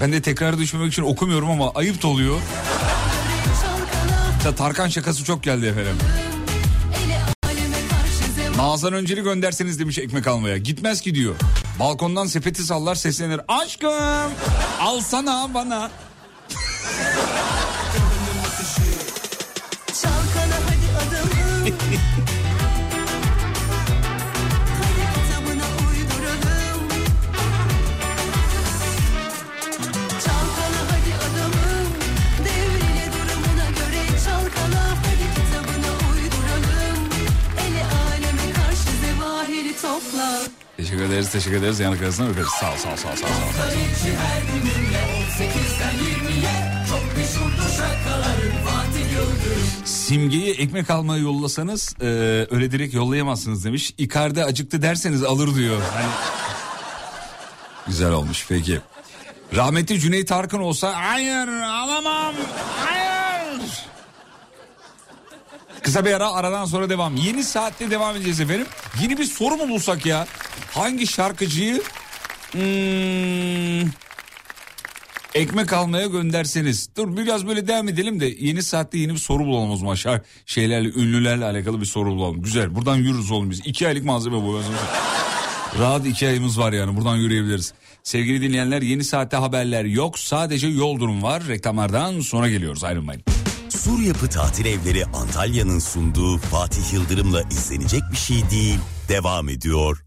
[0.00, 2.40] Ben de tekrar düşmemek için okumuyorum ama ayıp da oluyor.
[4.36, 5.96] Mesela Tarkan şakası çok geldi efendim.
[8.56, 10.56] Nazan Önceli gönderseniz demiş ekmek almaya.
[10.58, 11.34] Gitmez ki diyor.
[11.80, 13.40] Balkondan sepeti sallar seslenir.
[13.48, 13.92] Aşkım
[14.80, 15.90] alsana bana.
[39.88, 40.40] topla
[40.76, 41.80] Teşekkür ederiz teşekkür ederiz.
[41.80, 42.48] Yanık arasına öperiz.
[42.48, 43.16] Sağ ol sağ ol sağ ol.
[43.16, 43.30] Sağ ol.
[49.84, 52.04] Simge'yi ekmek almaya yollasanız e,
[52.50, 53.94] öyle direkt yollayamazsınız demiş.
[53.98, 55.82] Icardi acıktı derseniz alır diyor.
[55.94, 56.06] Hani...
[57.86, 58.80] Güzel olmuş peki.
[59.56, 62.34] Rahmetli Cüneyt Arkın olsa hayır alamam
[62.84, 63.07] hayır.
[65.82, 67.16] Kısa bir ara aradan sonra devam.
[67.16, 68.66] Yeni saatte devam edeceğiz efendim.
[69.02, 70.26] Yeni bir soru mu bulsak ya?
[70.74, 71.82] Hangi şarkıcıyı
[72.52, 73.90] hmm,
[75.34, 76.88] ekmek almaya gönderseniz.
[76.96, 79.94] Dur biraz böyle devam edelim de yeni saatte yeni bir soru bulalım o zaman.
[79.94, 82.42] Şark, şeylerle ünlülerle alakalı bir soru bulalım.
[82.42, 83.60] Güzel buradan yürürüz oğlum biz.
[83.64, 84.60] İki aylık malzeme bu.
[85.78, 87.72] Rahat iki ayımız var yani buradan yürüyebiliriz.
[88.02, 90.18] Sevgili dinleyenler yeni saatte haberler yok.
[90.18, 91.48] Sadece yol durum var.
[91.48, 93.37] Reklamlardan sonra geliyoruz ayrılmayın.
[93.78, 98.78] Sur Yapı Tatil Evleri Antalya'nın sunduğu Fatih Yıldırım'la izlenecek bir şey değil.
[99.08, 100.04] Devam ediyor.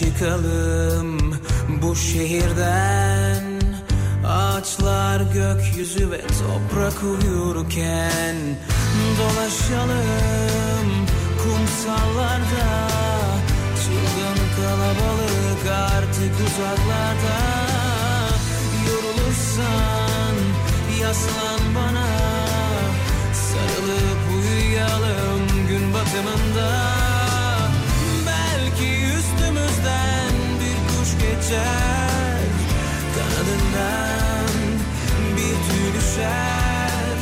[0.00, 1.18] Çıkalım
[1.82, 3.42] bu şehirden.
[4.26, 8.36] Ağaçlar gökyüzü ve toprak uyurken
[9.18, 10.88] Dolaşalım
[11.42, 12.88] kumsallarda.
[13.82, 17.38] Çılgın kalabalık artık uzaklarda.
[18.88, 20.36] Yorulursan
[21.00, 22.06] yaslan bana.
[23.32, 27.15] Sarılıp uyuyalım gün batımında
[28.76, 32.40] Belki üstümüzden bir kuş geçer.
[33.14, 34.48] Kanadından
[35.36, 37.16] bir tüy düşer.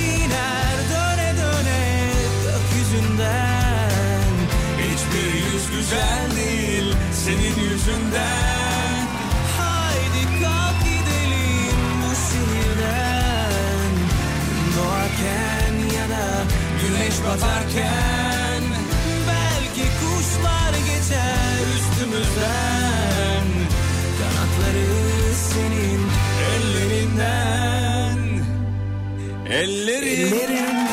[0.00, 2.12] İner döne döne
[2.44, 4.32] gökyüzünden
[4.78, 9.06] Hiçbir yüz güzel değil senin yüzünden.
[9.58, 13.92] Haydi kalk gidelim bu şehirden.
[14.76, 16.42] Doğarken ya da
[16.82, 18.37] güneş batarken
[20.38, 23.46] kuşlar geçer üstümüzden
[24.18, 26.00] Kanatları senin
[26.54, 28.18] Ellerinden.
[29.46, 30.26] Ellerin.
[30.26, 30.88] ellerinden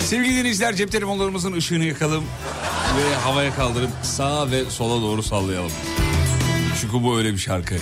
[0.00, 2.24] Sevgili dinleyiciler cep telefonlarımızın ışığını yakalım
[2.96, 5.72] ve havaya kaldırıp sağa ve sola doğru sallayalım.
[6.80, 7.74] Çünkü bu öyle bir şarkı.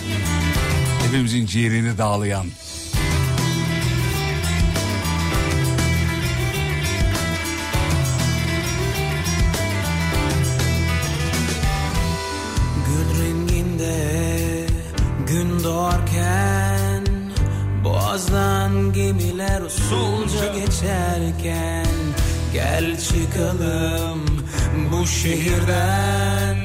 [1.06, 2.46] Hepimizin ciğerini dağlayan.
[18.24, 21.86] Boğazdan gemiler usulca geçerken
[22.52, 24.20] Gel çıkalım
[24.92, 26.56] bu şehirden.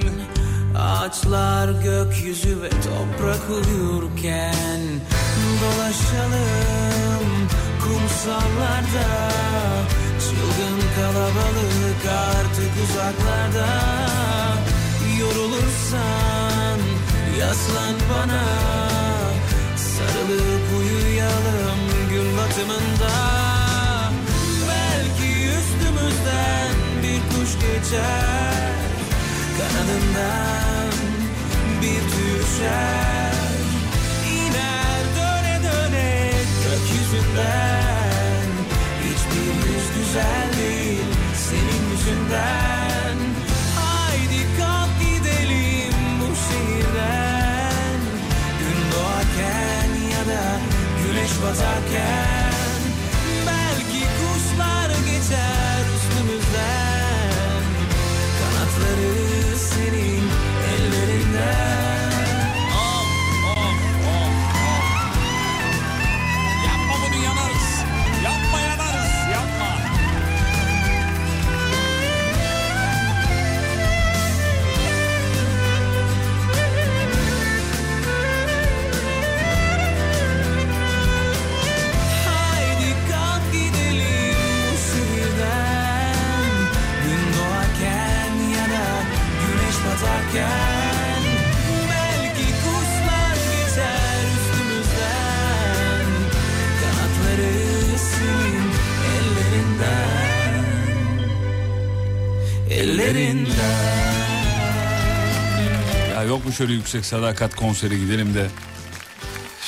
[0.77, 4.81] Ağaçlar gökyüzü ve toprak uyurken
[5.61, 7.27] Dolaşalım
[7.83, 9.09] kumsallarda.
[10.19, 12.05] Çılgın kalabalık
[12.35, 13.67] artık uzaklarda.
[15.19, 16.79] Yorulursan
[17.39, 19.08] yaslan bana
[19.99, 21.79] Sarılıp uyuyalım
[22.09, 23.13] gün batımında.
[24.69, 26.73] Belki üstümüzden
[27.03, 28.73] bir kuş geçer.
[29.57, 30.91] Kanadından
[31.81, 33.33] bir düşer.
[34.31, 36.31] İner döne döne
[36.63, 38.43] gökyüzünden.
[39.03, 42.78] Hiçbir yüz güzel değil senin yüzünden
[51.29, 52.53] güneş batarken
[53.47, 57.63] Belki kuşlar geçer üstümüzden.
[58.39, 60.23] Kanatları senin
[60.75, 61.68] ellerinden.
[102.79, 103.49] Ellerinden
[106.13, 108.47] Ya yok mu şöyle yüksek sadakat konseri gidelim de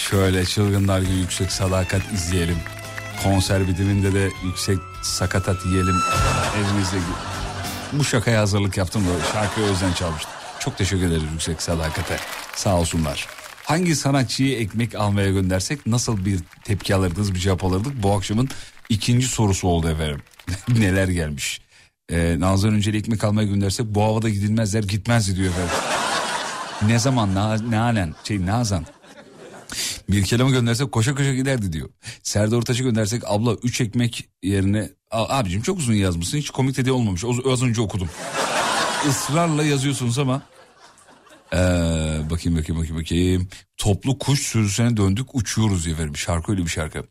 [0.09, 2.57] şöyle çılgınlar gibi yüksek sadakat izleyelim.
[3.23, 5.95] Konser bitiminde de yüksek sakatat yiyelim.
[6.57, 6.97] Evimizde
[7.93, 10.31] bu şakaya hazırlık yaptım da şarkıyı özden çalmıştım.
[10.59, 12.17] Çok teşekkür ederiz yüksek sadakate.
[12.55, 13.27] Sağ olsunlar.
[13.63, 18.03] Hangi sanatçıyı ekmek almaya göndersek nasıl bir tepki alırdınız bir cevap alırdık?
[18.03, 18.49] Bu akşamın
[18.89, 20.21] ikinci sorusu oldu efendim.
[20.67, 21.61] Neler gelmiş.
[22.11, 25.75] Ee, Nazan Öncel'i ekmek almaya göndersek bu havada gidilmezler gitmez diyor efendim.
[26.87, 28.85] Ne zaman na, Nalan şey Nazan
[30.09, 31.89] bir kelime göndersek koşa koşa giderdi diyor.
[32.23, 37.25] Serdar Ortaç'ı göndersek abla 3 ekmek yerine abicim çok uzun yazmışsın hiç komik de olmamış
[37.25, 38.09] o, az önce okudum.
[39.09, 40.41] Israrla yazıyorsunuz ama
[41.53, 41.57] ee,
[42.29, 43.47] bakayım bakayım bakayım bakayım.
[43.77, 46.21] Toplu kuş sürüsüne döndük uçuyoruz diye vermiş.
[46.21, 47.03] Şarkı öyle bir şarkı.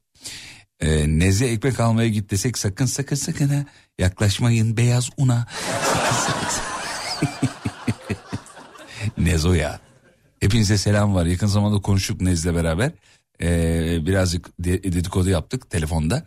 [0.81, 3.64] Ee, Neze ekmek almaya git desek sakın sakın sakın ha
[3.99, 5.47] yaklaşmayın beyaz una.
[6.26, 6.49] Sakın.
[9.24, 9.81] Nezo ya.
[10.41, 11.26] Hepinize selam var.
[11.26, 12.93] Yakın zamanda konuştuk Nez'le beraber.
[13.43, 16.26] Ee, birazcık de- dedikodu yaptık telefonda.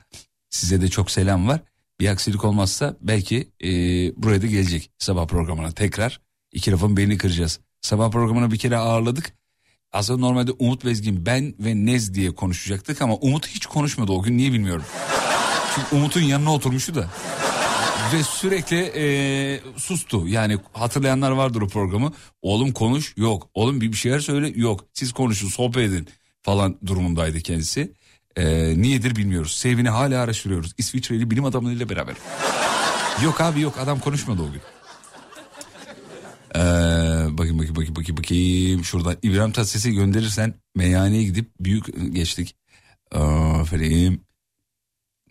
[0.49, 1.59] Size de çok selam var.
[1.99, 3.67] Bir aksilik olmazsa belki e,
[4.23, 6.21] buraya da gelecek sabah programına tekrar.
[6.51, 7.59] İki lafın belini kıracağız.
[7.81, 9.33] Sabah programına bir kere ağırladık.
[9.93, 14.37] Aslında normalde Umut Bezgin ben ve Nez diye konuşacaktık ama Umut hiç konuşmadı o gün
[14.37, 14.85] niye bilmiyorum.
[15.75, 17.09] Çünkü Umut'un yanına oturmuştu da.
[18.13, 20.27] Ve sürekli e, sustu.
[20.27, 22.13] Yani hatırlayanlar vardır o programı.
[22.41, 23.49] Oğlum konuş yok.
[23.53, 24.85] Oğlum bir bir şeyler söyle yok.
[24.93, 26.07] Siz konuşun sohbet edin
[26.41, 27.93] falan durumundaydı kendisi.
[28.35, 28.45] E,
[28.81, 29.51] niyedir bilmiyoruz.
[29.51, 30.73] Sevini hala araştırıyoruz.
[30.77, 32.15] İsviçreli bilim adamlarıyla beraber.
[33.23, 34.61] yok abi yok adam konuşmadı o gün.
[36.55, 36.59] Ee,
[37.37, 38.83] bakayım bakayım bakayım bakayım bakayım.
[38.83, 42.55] Şuradan İbrahim Tatlıses'i gönderirsen meyhaneye gidip büyük geçtik.
[43.11, 44.25] Aferin.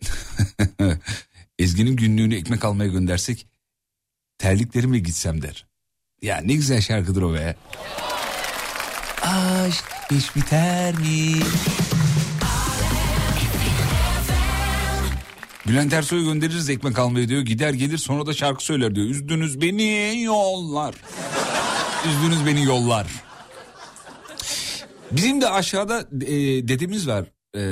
[1.59, 3.47] Ezgi'nin günlüğünü ekmek almaya göndersek
[4.37, 5.65] terliklerimle gitsem der.
[6.21, 7.55] Ya ne güzel şarkıdır o be.
[9.21, 11.39] Aşk hiç biter mi?
[15.67, 17.41] Bülent Ersoy'u göndeririz ekmek almaya diyor.
[17.41, 19.07] Gider gelir sonra da şarkı söyler diyor.
[19.07, 20.95] Üzdünüz beni yollar.
[22.07, 23.07] Üzdünüz beni yollar.
[25.11, 27.25] Bizim de aşağıda e, dedemiz var.
[27.57, 27.63] E,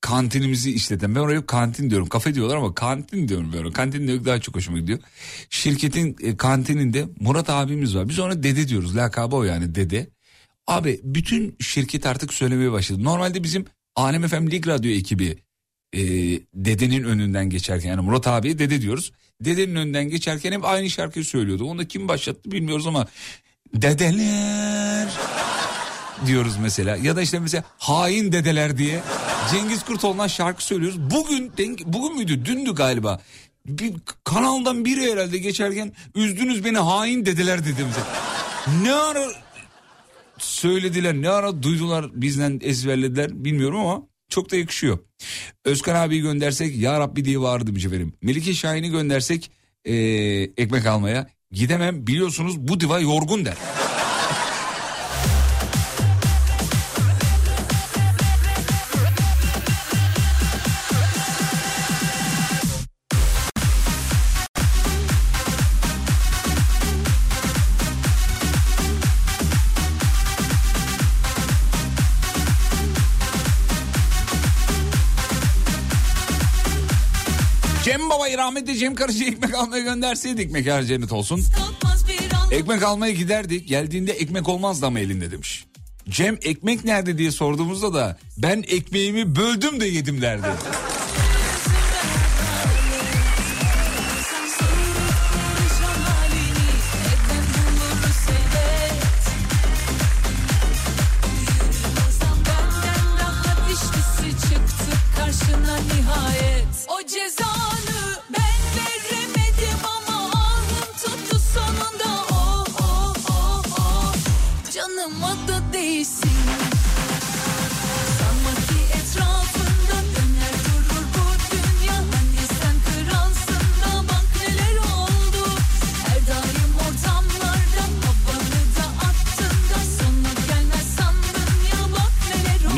[0.00, 1.14] kantinimizi işleten.
[1.14, 2.08] Ben oraya kantin diyorum.
[2.08, 3.72] Kafe diyorlar ama kantin diyorum böyle.
[3.72, 4.98] Kantin diyor daha çok hoşuma gidiyor.
[5.50, 8.08] Şirketin e, kantininde Murat abimiz var.
[8.08, 8.96] Biz ona dede diyoruz.
[8.96, 10.10] Lakabı o yani dede.
[10.66, 13.04] Abi bütün şirket artık söylemeye başladı.
[13.04, 13.64] Normalde bizim
[13.96, 15.41] Alem FM Lig Radyo ekibi
[15.92, 16.00] e,
[16.54, 19.12] dedenin önünden geçerken yani Murat abiye dede diyoruz.
[19.40, 21.64] Dedenin önünden geçerken hep aynı şarkıyı söylüyordu.
[21.64, 23.06] Onu da kim başlattı bilmiyoruz ama
[23.74, 25.08] dedeler
[26.26, 26.96] diyoruz mesela.
[26.96, 29.00] Ya da işte mesela hain dedeler diye
[29.50, 31.00] Cengiz Kurtoğlu'ndan şarkı söylüyoruz.
[31.10, 33.20] Bugün denk, bugün müydü dündü galiba.
[33.66, 33.92] Bir
[34.24, 38.00] kanaldan biri herhalde geçerken üzdünüz beni hain dedeler dedi bize.
[38.82, 39.28] Ne ara
[40.38, 44.98] söylediler ne ara duydular bizden ezberlediler bilmiyorum ama çok da yakışıyor.
[45.64, 48.12] Özkan abiyi göndersek ya Rabbi diye bağırdı mücevherim.
[48.22, 49.50] Melike Şahin'i göndersek
[49.84, 49.94] ee,
[50.56, 53.56] ekmek almaya gidemem biliyorsunuz bu diva yorgun der.
[78.42, 81.42] Rahmetli Cem Karıcı ekmek almaya gönderseydik mekan cennet olsun.
[82.50, 85.64] Ekmek almaya giderdik geldiğinde ekmek olmazdı ama elinde demiş.
[86.08, 90.46] Cem ekmek nerede diye sorduğumuzda da ben ekmeğimi böldüm de yedim derdi.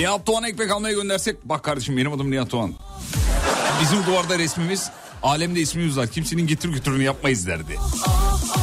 [0.05, 2.75] Nihat Doğan ekmek almaya göndersek bak kardeşim benim adım Nihat Doğan.
[3.83, 4.91] Bizim duvarda resmimiz
[5.23, 7.77] alemde ismimiz var kimsenin getir götürünü yapmayız derdi.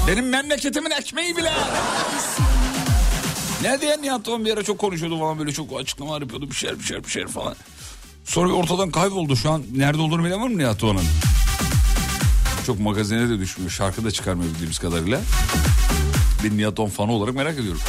[0.08, 1.54] Benim memleketimin ekmeği bile.
[3.62, 6.80] Nerede ya Nihat Doğan bir ara çok konuşuyordu falan böyle çok açıklamalar yapıyordu bir şeyler
[6.80, 7.56] bir şeyler bir şeyler falan.
[8.26, 11.06] Sonra ortadan kayboldu şu an nerede olduğunu bilen var Nihat Doğan'ın?
[12.66, 15.22] Çok magazine de düşmüyor şarkı da çıkarmıyor bildiğimiz kadarıyla.
[16.44, 17.82] Bir Nihat Doğan fanı olarak merak ediyorum.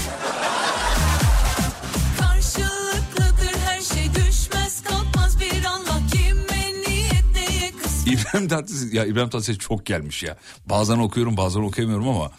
[8.32, 10.36] İbrahim Tatlıses ya İbrahim Tatlıses çok gelmiş ya.
[10.66, 12.30] Bazen okuyorum bazen okuyamıyorum ama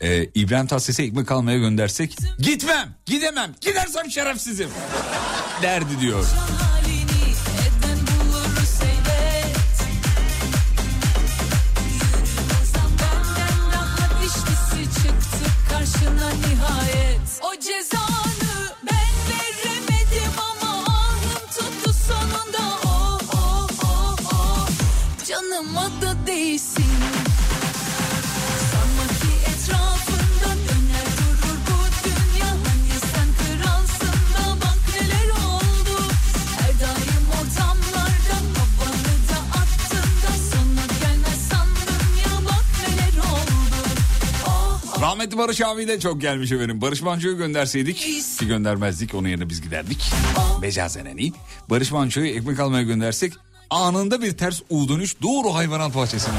[0.00, 4.68] e, İbrahim Tatlıses'e ekmek almaya göndersek gitmem gidemem gidersem şerefsizim
[5.62, 6.26] derdi diyor.
[45.22, 46.80] Rahmetli Barış abi de çok gelmiş efendim.
[46.80, 47.96] Barış Manço'yu gönderseydik
[48.38, 50.12] ki göndermezdik onun yerine biz giderdik.
[50.60, 51.32] Mecazen en iyi.
[51.70, 53.32] Barış Manço'yu ekmek almaya göndersek
[53.70, 56.34] anında bir ters U dönüş doğru hayvanat bahçesine.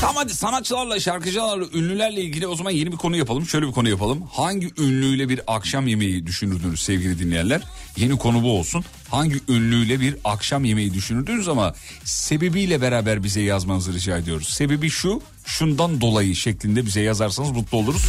[0.00, 3.46] Tamam hadi sanatçılarla, şarkıcılarla, ünlülerle ilgili o zaman yeni bir konu yapalım.
[3.46, 4.22] Şöyle bir konu yapalım.
[4.32, 7.62] Hangi ünlüyle bir akşam yemeği düşünürdünüz sevgili dinleyenler?
[7.96, 8.84] Yeni konu bu olsun.
[9.12, 14.48] Hangi ünlüyle bir akşam yemeği düşünürdünüz ama sebebiyle beraber bize yazmanızı rica ediyoruz.
[14.48, 18.02] Sebebi şu, şundan dolayı şeklinde bize yazarsanız mutlu oluruz.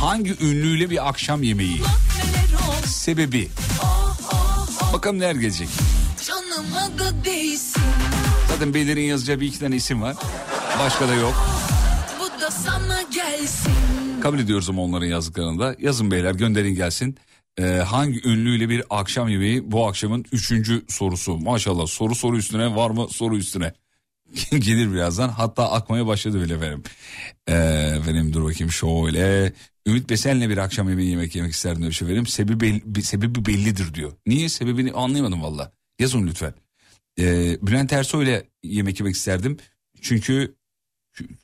[0.00, 1.80] Hangi ünlüyle bir akşam yemeği?
[2.86, 3.48] Sebebi.
[4.92, 5.68] Bakalım neler gelecek.
[8.48, 10.16] Zaten Belir'in yazacağı bir iki tane isim var.
[10.78, 11.34] Başka da yok.
[14.22, 15.76] Kabul ediyoruz ama onların yazdıklarını da.
[15.78, 17.16] Yazın beyler gönderin gelsin.
[17.58, 21.36] Ee, hangi ünlüyle bir akşam yemeği bu akşamın üçüncü sorusu.
[21.38, 23.72] Maşallah soru soru üstüne var mı soru üstüne.
[24.50, 26.82] Gelir birazdan hatta akmaya başladı bile efendim.
[27.48, 27.54] Ee,
[27.98, 29.52] efendim dur bakayım şöyle.
[29.86, 32.26] Ümit Besen'le bir akşam yemeği yemek yemek isterdim demiş efendim.
[32.26, 34.12] Sebebi, belli- sebebi bellidir diyor.
[34.26, 35.72] Niye sebebini anlayamadım valla.
[35.98, 36.54] Yazın lütfen.
[37.18, 39.56] Ee, Bülent Ersoy ile yemek yemek isterdim.
[40.00, 40.54] Çünkü
[41.14, 41.36] kü-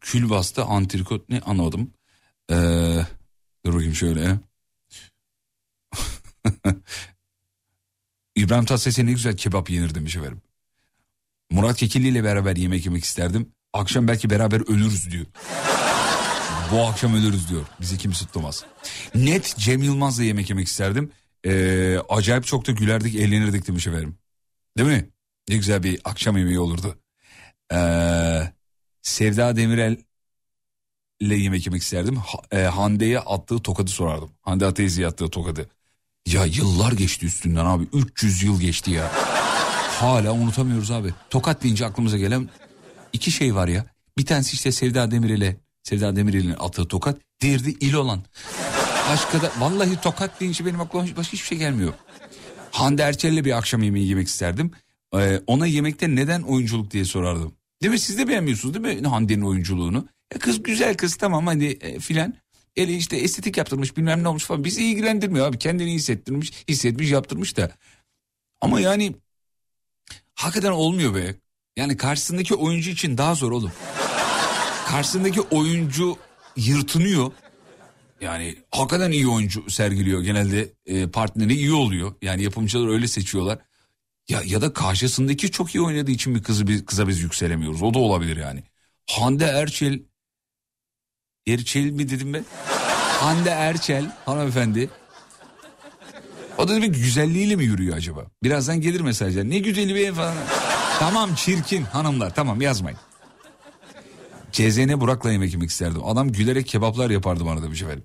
[0.00, 1.90] kül bastı antrikot ne anlamadım.
[2.50, 2.54] Ee,
[3.66, 4.38] dur bakayım şöyle.
[8.36, 10.42] İbrahim Tatlıses'e ne güzel kebap yenir demiş efendim.
[11.50, 13.52] Murat Kekilli ile beraber yemek yemek isterdim.
[13.72, 15.26] Akşam belki beraber ölürüz diyor.
[16.72, 17.66] Bu akşam ölürüz diyor.
[17.80, 18.64] Bizi kimse tutmaz.
[19.14, 21.12] Net Cem Yılmaz'la yemek yemek isterdim.
[21.46, 24.18] Ee, acayip çok da gülerdik eğlenirdik demiş efendim.
[24.78, 25.08] Değil mi?
[25.48, 26.98] Ne güzel bir akşam yemeği olurdu.
[27.72, 28.52] Ee,
[29.02, 29.96] Sevda Demirel
[31.20, 32.16] ile yemek yemek isterdim.
[32.16, 34.30] Ha- e, Hande'ye attığı tokadı sorardım.
[34.40, 35.70] Hande Ateyzi'ye attığı tokadı.
[36.26, 37.84] Ya yıllar geçti üstünden abi.
[37.92, 39.10] 300 yıl geçti ya.
[40.00, 41.14] Hala unutamıyoruz abi.
[41.30, 42.48] Tokat deyince aklımıza gelen
[43.12, 43.86] iki şey var ya.
[44.18, 47.18] Bir tanesi işte Sevda Demirel'e, Sevda Demirel'in attığı tokat.
[47.40, 48.22] Diğeri il olan.
[49.10, 51.92] Başka da vallahi tokat deyince benim aklıma başka hiçbir şey gelmiyor.
[52.70, 54.70] Hande Erçel'le bir akşam yemeği yemek isterdim.
[55.16, 57.52] Ee, ona yemekte neden oyunculuk diye sorardım.
[57.82, 60.08] Değil mi siz de beğenmiyorsunuz değil mi Hande'nin oyunculuğunu?
[60.32, 62.34] Ya kız güzel kız tamam hani e, filan.
[62.76, 64.64] Eli işte estetik yaptırmış bilmem ne olmuş falan.
[64.64, 67.70] Bizi ilgilendirmiyor abi kendini hissettirmiş, hissetmiş yaptırmış da.
[68.60, 69.14] Ama yani
[70.34, 71.34] hakikaten olmuyor be.
[71.76, 73.72] Yani karşısındaki oyuncu için daha zor oğlum.
[74.86, 76.16] Karşısındaki oyuncu
[76.56, 77.32] yırtınıyor.
[78.20, 80.22] Yani hakikaten iyi oyuncu sergiliyor.
[80.22, 82.14] Genelde e, partneri iyi oluyor.
[82.22, 83.58] Yani yapımcılar öyle seçiyorlar.
[84.28, 87.82] Ya ya da karşısındaki çok iyi oynadığı için bir kızı bir kıza biz yükselemiyoruz.
[87.82, 88.64] O da olabilir yani.
[89.10, 90.00] Hande Erçel
[91.46, 92.44] Erçel mi dedim ben?
[93.20, 94.90] Hande Erçel hanımefendi.
[96.58, 98.26] O da demek güzelliğiyle mi yürüyor acaba?
[98.42, 99.50] Birazdan gelir mesajlar.
[99.50, 100.34] Ne güzeli bir ev falan.
[100.98, 102.98] tamam çirkin hanımlar tamam yazmayın.
[104.52, 106.04] CZN Burak'la yemek yemek isterdim.
[106.04, 108.04] Adam gülerek kebaplar yapardı bana demiş efendim.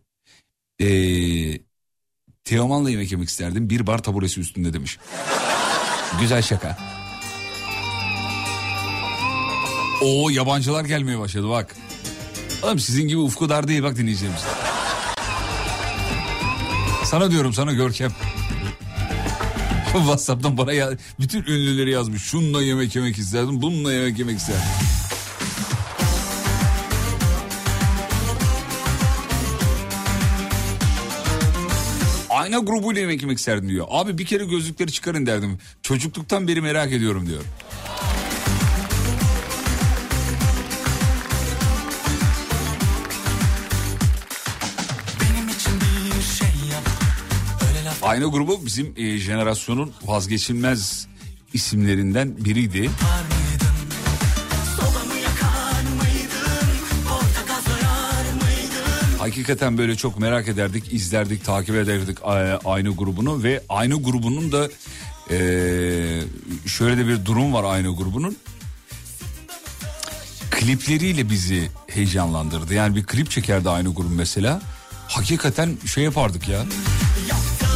[0.81, 1.59] Ee,
[2.43, 3.69] Teoman'la yemek yemek isterdim.
[3.69, 4.99] Bir bar taburesi üstünde demiş.
[6.21, 6.77] Güzel şaka.
[10.01, 11.75] O yabancılar gelmeye başladı bak.
[12.63, 14.41] Oğlum sizin gibi ufku dar değil bak dinleyeceğimiz.
[17.03, 18.11] Sana diyorum sana Görkem.
[19.93, 20.89] Whatsapp'tan bana ya,
[21.19, 22.23] bütün ünlüleri yazmış.
[22.23, 24.61] Şununla yemek yemek isterdim, bununla yemek yemek isterdim.
[32.29, 33.87] Ayna grubuyla yemek yemek isterdim diyor.
[33.89, 35.57] Abi bir kere gözlükleri çıkarın derdim.
[35.81, 37.41] Çocukluktan beri merak ediyorum diyor.
[48.07, 51.07] Ayna grubu bizim e, jenerasyonun vazgeçilmez
[51.53, 52.89] isimlerinden biriydi.
[59.19, 64.67] Hakikaten böyle çok merak ederdik, izlerdik, takip ederdik a- aynı grubunu ve aynı grubunun da
[65.31, 65.37] e,
[66.67, 68.37] şöyle de bir durum var aynı grubunun.
[70.51, 72.73] Klipleriyle bizi heyecanlandırdı.
[72.73, 74.61] Yani bir klip çekerdi aynı grup mesela.
[75.07, 76.65] Hakikaten şey yapardık ya.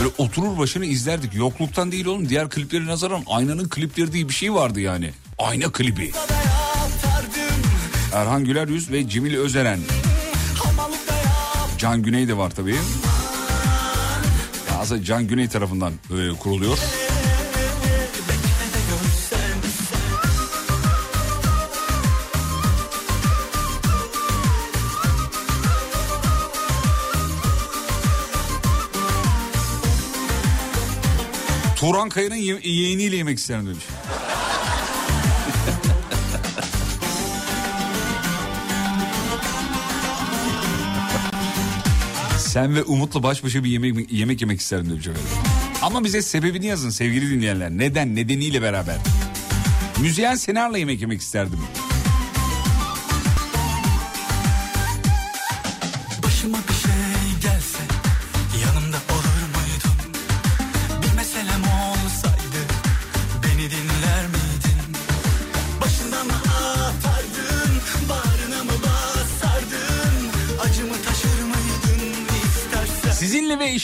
[0.01, 1.35] Böyle oturur başını izlerdik.
[1.35, 2.29] Yokluktan değil oğlum.
[2.29, 5.11] Diğer klipleri nazaran aynanın klipleri diye bir şey vardı yani.
[5.39, 6.11] Ayna klibi.
[8.13, 9.79] Erhan Güler Yüz ve Cemil Özeren.
[11.77, 12.75] Can Güney de var tabii.
[14.71, 16.77] Ya aslında Can Güney tarafından e, kuruluyor.
[31.82, 33.86] Turan Kaya'nın ye- yeğeniyle yemek isterim demiş.
[42.38, 45.29] Sen ve Umut'la baş başa bir yemek, yemek yemek isterim demiş efendim.
[45.82, 47.69] Ama bize sebebini yazın sevgili dinleyenler.
[47.69, 48.95] Neden, nedeniyle beraber.
[50.01, 51.59] Müzeyyen Senar'la yemek yemek isterdim.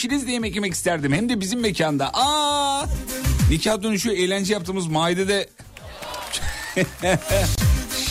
[0.07, 1.13] Eşinizle yemek yemek isterdim.
[1.13, 2.09] Hem de bizim mekanda.
[2.13, 2.85] Aa!
[3.49, 5.49] Nikah dönüşü eğlence yaptığımız maidede...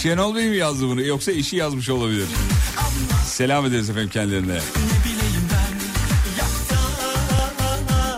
[0.02, 2.26] Şenol Bey mi yazdı bunu yoksa eşi yazmış olabilir.
[3.26, 4.58] Selam ederiz efendim kendilerine.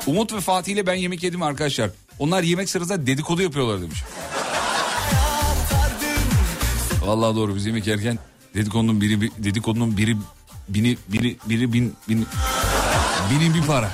[0.07, 1.91] Umut ve Fatih ile ben yemek yedim arkadaşlar.
[2.19, 3.99] Onlar yemek sırasında dedikodu yapıyorlar demiş.
[7.05, 8.19] Vallahi doğru biz yemek yerken
[8.55, 10.17] dedikodunun biri bir- dedikodunun biri
[10.69, 12.27] bini biri biri bin bin
[13.31, 13.91] binin bir para.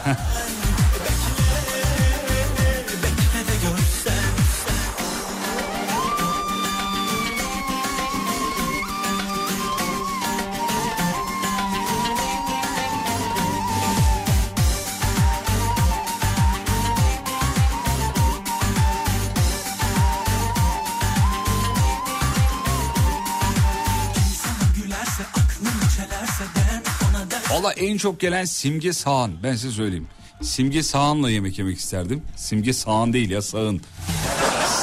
[27.55, 29.33] Valla en çok gelen Simge Sağan.
[29.43, 30.07] Ben size söyleyeyim.
[30.43, 32.23] Simge Sağan'la yemek yemek isterdim.
[32.37, 33.81] Simge Sağan değil ya Sağın.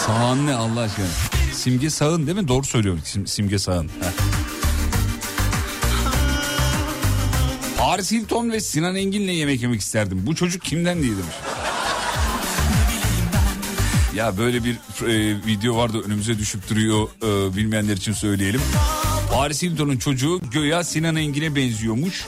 [0.06, 1.06] Sağan ne Allah aşkına?
[1.54, 2.48] Simge Sağın değil mi?
[2.48, 3.90] Doğru söylüyorum Sim- Simge Sağın.
[7.78, 10.24] Paris Hilton ve Sinan Engin'le yemek yemek isterdim.
[10.26, 11.36] Bu çocuk kimden diye demiş.
[14.16, 14.74] Ya böyle bir
[15.08, 18.62] e, video vardı önümüze düşüp duruyor e, bilmeyenler için söyleyelim.
[19.34, 22.26] Paris Hilton'un çocuğu göya Sinan Engin'e benziyormuş.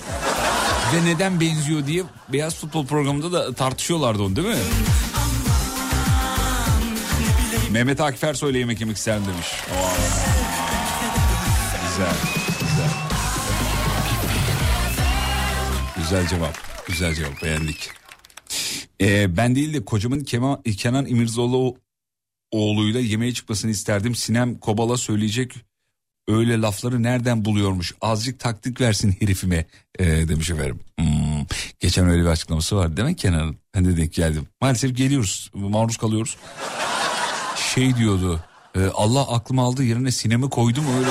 [0.93, 4.55] Ve neden benziyor diye Beyaz Futbol programında da tartışıyorlardı onu değil mi?
[7.71, 9.47] Mehmet Akif Ersoy'la yemek yemek isterim demiş.
[11.87, 12.13] Güzel,
[12.59, 12.89] güzel.
[15.97, 17.89] Güzel cevap, güzel cevap beğendik.
[19.01, 21.77] Ee, ben değil de kocamın Kemal, Kenan İmirzoğlu
[22.51, 24.15] oğluyla yemeğe çıkmasını isterdim.
[24.15, 25.53] Sinem Kobal'a söyleyecek
[26.27, 27.93] öyle lafları nereden buluyormuş?
[28.01, 29.65] Azıcık taktik versin herifime
[29.99, 30.79] ee, demiş efendim.
[30.99, 31.07] Hmm.
[31.79, 33.57] Geçen öyle bir açıklaması var değil mi Kenan'ın?
[33.75, 34.47] Ben de denk geldim.
[34.61, 36.37] Maalesef geliyoruz, maruz kalıyoruz.
[37.73, 38.43] Şey diyordu,
[38.75, 41.09] e, Allah aklımı aldı yerine sinemi koydum öyle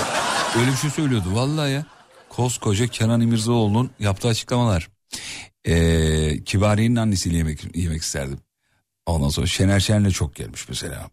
[0.59, 1.35] öyle bir şey söylüyordu.
[1.35, 1.87] Vallahi ya
[2.29, 4.89] koskoca Kenan İmirzaoğlu'nun yaptığı açıklamalar.
[5.65, 8.39] Ee, Kibariye'nin annesiyle yemek, yemek isterdim.
[9.07, 11.11] Ondan sonra Şener Şen'le çok gelmiş mesela.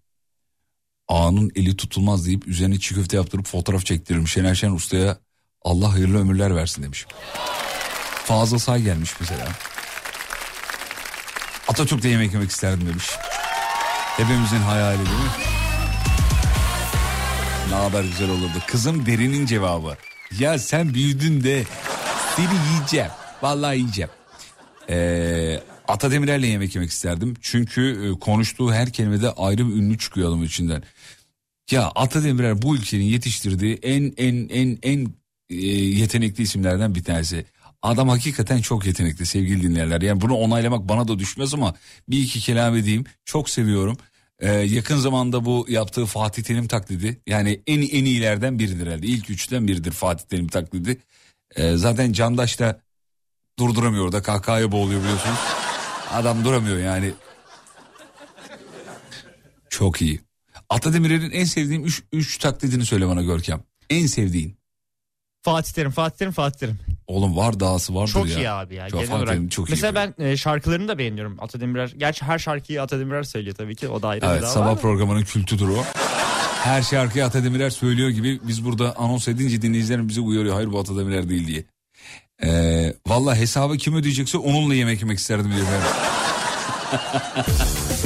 [1.09, 4.27] Ağanın eli tutulmaz deyip üzerine çiğ köfte yaptırıp fotoğraf çektiririm.
[4.27, 5.17] Şener Şen ustaya
[5.61, 7.05] Allah hayırlı ömürler versin demiş.
[8.25, 9.47] Fazıl Say gelmiş mesela.
[11.67, 13.09] Atatürk'te yemek yemek isterdim demiş.
[14.17, 15.29] Hepimizin hayali değil mi?
[17.69, 18.63] Ne haber güzel olurdu.
[18.67, 19.97] Kızım derinin cevabı.
[20.39, 21.63] Ya sen büyüdün de
[22.35, 23.11] seni yiyeceğim.
[23.41, 24.09] Vallahi yiyeceğim.
[24.89, 27.33] Ee, Ata yemek yemek isterdim.
[27.41, 30.83] Çünkü e, konuştuğu her kelimede ayrı bir ünlü çıkıyor adamın içinden.
[31.71, 35.13] Ya Ata Demirer bu ülkenin yetiştirdiği en en en en
[35.49, 37.45] e, yetenekli isimlerden bir tanesi.
[37.81, 40.01] Adam hakikaten çok yetenekli sevgili dinleyenler.
[40.01, 41.75] Yani bunu onaylamak bana da düşmez ama
[42.09, 43.05] bir iki kelam edeyim.
[43.25, 43.97] Çok seviyorum.
[44.39, 49.07] Ee, yakın zamanda bu yaptığı Fatih Terim taklidi yani en en iyilerden biridir herhalde.
[49.07, 50.97] İlk üçten biridir Fatih Terim taklidi.
[51.55, 52.81] Ee, zaten Candaş da
[53.59, 55.39] durduramıyor da kahkahaya boğuluyor biliyorsunuz.
[56.11, 57.11] Adam duramıyor yani.
[59.69, 60.28] Çok iyi.
[60.69, 63.63] Atademir'in en sevdiğim 3 üç taklidini söyle bana Görkem.
[63.89, 64.59] En sevdiğin.
[65.41, 66.79] Fatih Terim, Fatih Terim, Fatih Terim.
[67.07, 68.37] Oğlum var dağısı vardır Çok ya.
[68.37, 68.89] iyi abi ya.
[68.89, 69.29] Çok genel olarak.
[69.29, 70.13] Terim çok iyi Mesela yapıyor.
[70.19, 71.93] ben e, şarkılarını da beğeniyorum Atademirer.
[71.97, 73.87] Gerçi her şarkıyı Atademirer söylüyor tabii ki.
[73.87, 74.75] O da ayrı bir Evet dava sabah ama.
[74.75, 75.83] programının kültüdür o.
[76.63, 80.55] Her şarkıyı Atademirer söylüyor gibi biz burada anons edince dinleyicilerim bizi uyarıyor.
[80.55, 81.63] Hayır bu Atademirer değil diye.
[82.43, 85.63] Ee, Valla hesabı kim ödeyecekse onunla yemek yemek isterdim diye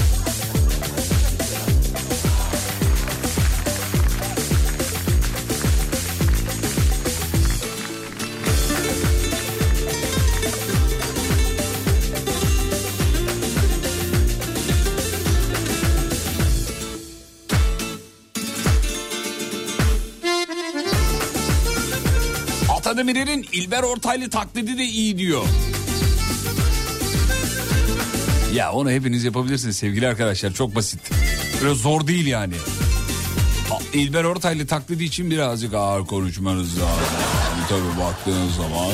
[23.08, 25.44] Atademir'in İlber Ortaylı taklidi de iyi diyor.
[28.54, 31.00] Ya onu hepiniz yapabilirsiniz sevgili arkadaşlar çok basit.
[31.64, 32.54] Böyle zor değil yani.
[33.94, 37.06] İlber Ortaylı taklidi için birazcık ağır konuşmanız lazım.
[37.70, 38.92] Tabii baktığınız zaman.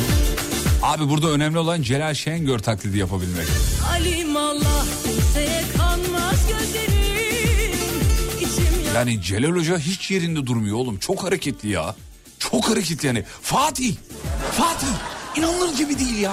[0.84, 3.48] Abi burada önemli olan Celal Şengör taklidi yapabilmek.
[3.92, 7.80] Alim Allah kimseye kanmaz gözlerim
[8.40, 10.98] İçim yan- Yani Celal Hoca hiç yerinde durmuyor oğlum.
[10.98, 11.96] Çok hareketli ya.
[12.52, 13.24] Çok hareketli yani.
[13.42, 13.96] Fatih.
[14.58, 14.88] Fatih.
[15.36, 16.32] İnanılır gibi değil ya.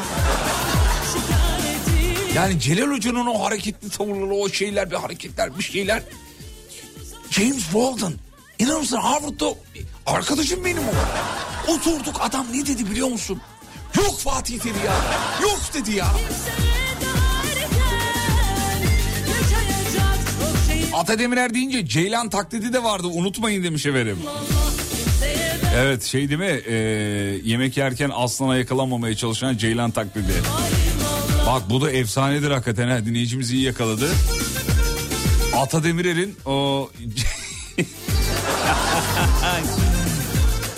[2.34, 6.02] Yani Celal Hoca'nın o hareketli tavırları, o şeyler, bir hareketler, bir şeyler.
[7.30, 8.12] James Walden.
[8.58, 9.54] İnanır mısın Harvard'da
[10.06, 10.92] arkadaşım benim o.
[11.72, 13.40] Oturduk adam ne dedi biliyor musun?
[13.96, 14.94] Yok Fatih dedi ya.
[15.42, 16.06] Yok dedi ya.
[20.94, 24.18] Ata Demirer deyince Ceylan taklidi de vardı unutmayın demiş efendim.
[25.76, 26.74] Evet şey değil mi Ee,
[27.44, 30.32] yemek yerken aslana yakalanmamaya çalışan Ceylan taklidi.
[31.46, 34.08] Bak bu da efsanedir hakikaten ha dinleyicimiz iyi yakaladı.
[35.56, 36.90] Ata Demirer'in o...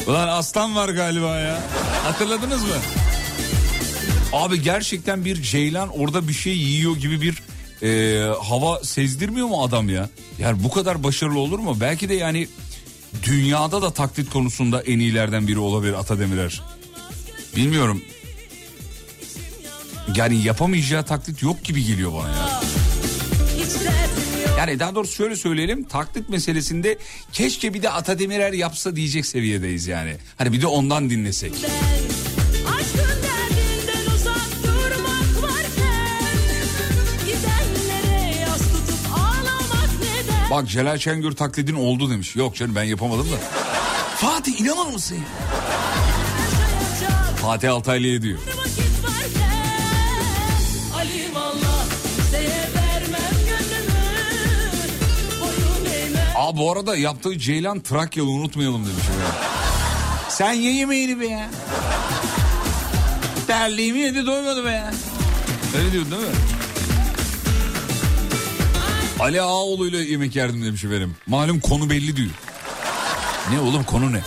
[0.06, 1.60] Ulan aslan var galiba ya.
[2.04, 2.68] Hatırladınız mı?
[4.32, 7.42] Abi gerçekten bir ceylan orada bir şey yiyor gibi bir
[7.82, 10.08] e, hava sezdirmiyor mu adam ya?
[10.38, 11.76] Yani bu kadar başarılı olur mu?
[11.80, 12.48] Belki de yani
[13.22, 16.62] dünyada da taklit konusunda en iyilerden biri olabilir Ata Demirer.
[17.56, 18.02] Bilmiyorum.
[20.16, 22.60] Yani yapamayacağı taklit yok gibi geliyor bana ya.
[24.58, 26.98] Yani daha doğrusu şöyle söyleyelim taklit meselesinde
[27.32, 30.16] keşke bir de Ata Demirer yapsa diyecek seviyedeyiz yani.
[30.38, 31.52] Hani bir de ondan dinlesek.
[32.78, 33.27] Aşkın
[40.50, 42.36] Bak Celal Şengör taklidin oldu demiş.
[42.36, 43.36] Yok canım ben yapamadım da.
[44.16, 45.16] Fatih inanır mısın?
[45.16, 45.22] ya?
[47.36, 48.38] Fatih Altaylı'ya diyor.
[56.36, 58.98] Aa bu arada yaptığı Ceylan Trakyalı unutmayalım demiş.
[59.04, 59.24] efendim.
[60.28, 61.48] Sen ye yemeğini be ya.
[63.46, 64.92] Terliğimi yedi doymadı be ya.
[65.78, 66.28] Öyle diyordun değil mi?
[69.20, 71.14] Ali Ağaoğlu ile yemek yerdim demiş efendim.
[71.26, 72.30] Malum konu belli diyor.
[73.52, 74.20] Ne oğlum konu ne?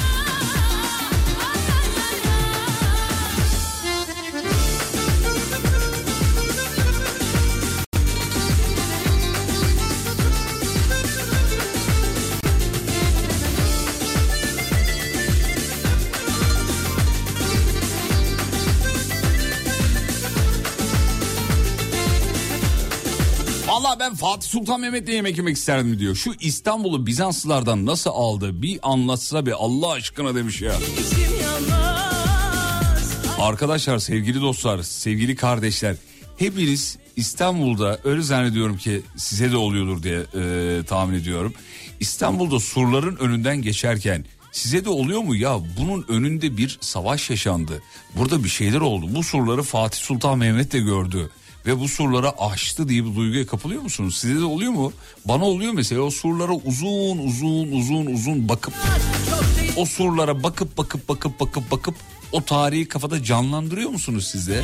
[24.02, 26.16] Ben Fatih Sultan Mehmet'le yemek yemek isterdim diyor.
[26.16, 30.74] Şu İstanbul'u Bizanslılardan nasıl aldı bir anlatsa bir Allah aşkına demiş ya.
[33.40, 35.96] Arkadaşlar sevgili dostlar sevgili kardeşler
[36.38, 41.54] hepiniz İstanbul'da öyle zannediyorum ki size de oluyordur diye e, tahmin ediyorum.
[42.00, 47.84] İstanbul'da surların önünden geçerken size de oluyor mu ya bunun önünde bir savaş yaşandı.
[48.16, 49.06] Burada bir şeyler oldu.
[49.10, 51.30] Bu surları Fatih Sultan Mehmet de gördü
[51.66, 54.18] ve bu surlara aştı diye bir duyguya kapılıyor musunuz?
[54.18, 54.94] Size de oluyor mu?
[55.26, 58.74] Bana oluyor mesela o surlara uzun uzun uzun uzun bakıp
[59.78, 61.96] o surlara bakıp bakıp bakıp bakıp bakıp
[62.32, 64.64] o tarihi kafada canlandırıyor musunuz siz de?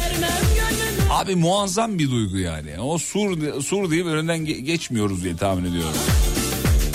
[1.12, 2.80] Abi muazzam bir duygu yani.
[2.80, 5.92] O sur sur deyip önünden ge- geçmiyoruz diye tahmin ediyorum.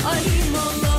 [0.05, 0.92] Allah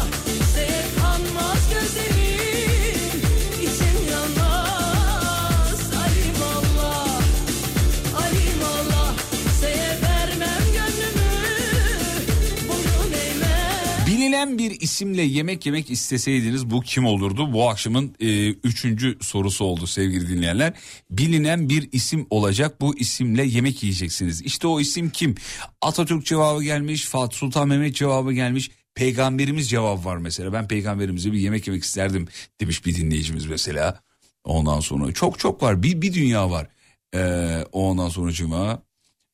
[14.24, 17.54] Bilinen bir isimle yemek yemek isteseydiniz bu kim olurdu?
[17.54, 20.74] Bu akşamın e, üçüncü sorusu oldu sevgili dinleyenler.
[21.12, 24.42] Bilinen bir isim olacak bu isimle yemek yiyeceksiniz.
[24.42, 25.36] İşte o isim kim?
[25.82, 28.72] Atatürk cevabı gelmiş, Fatih Sultan Mehmet cevabı gelmiş.
[28.96, 30.54] Peygamberimiz cevabı var mesela.
[30.54, 32.28] Ben peygamberimize bir yemek yemek isterdim
[32.62, 34.00] demiş bir dinleyicimiz mesela.
[34.44, 36.68] Ondan sonra çok çok var bir, bir dünya var.
[37.16, 38.82] Ee, ondan sonra cuma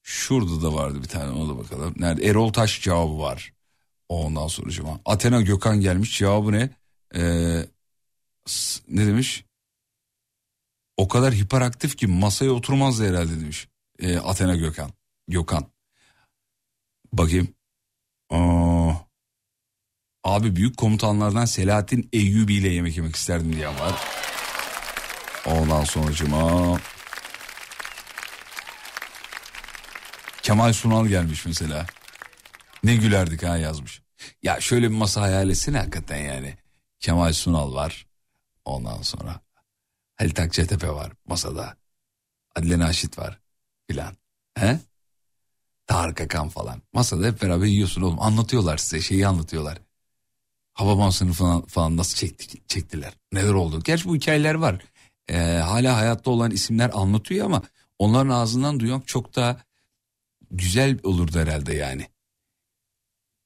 [0.04, 1.94] şurada da vardı bir tane ona da bakalım.
[2.00, 2.26] Nerede?
[2.26, 3.59] Erol Taş cevabı var.
[4.10, 5.00] Ondan sonra cuma.
[5.06, 6.70] Athena Gökhan gelmiş cevabı ne?
[7.16, 7.66] Ee,
[8.88, 9.46] ne demiş?
[10.98, 13.68] O kadar hiperaktif ki masaya oturmazdı herhalde demiş.
[14.00, 14.92] Ee, Athena Gökhan.
[15.28, 15.66] Gökhan.
[17.14, 17.48] Bakayım.
[18.30, 18.92] Aa,
[20.24, 23.96] abi büyük komutanlardan Selahattin Eyyubi ile yemek yemek isterdim diyen var.
[25.46, 26.80] Ondan sonra cuma.
[30.42, 31.86] Kemal Sunal gelmiş mesela.
[32.84, 34.02] Ne gülerdik ha yazmış.
[34.44, 36.58] Ya şöyle bir masa hayal etsene hakikaten yani.
[37.00, 38.08] Kemal Sunal var.
[38.66, 39.42] Ondan sonra
[40.16, 41.78] Halit Akçatepe var masada.
[42.56, 43.40] Adile Naşit var
[43.88, 44.18] filan.
[44.56, 44.80] He?
[45.88, 46.82] Tarık Akan falan.
[46.94, 48.22] Masada hep beraber yiyorsun oğlum.
[48.22, 49.78] Anlatıyorlar size şeyi anlatıyorlar.
[50.74, 53.14] Hababam sınıfından falan nasıl çektik, çektiler.
[53.32, 53.82] Neler oldu.
[53.84, 54.82] Gerçi bu hikayeler var.
[55.30, 57.62] Ee, hala hayatta olan isimler anlatıyor ama
[58.00, 59.58] onların ağzından duymak çok daha
[60.52, 62.08] güzel olurdu herhalde yani.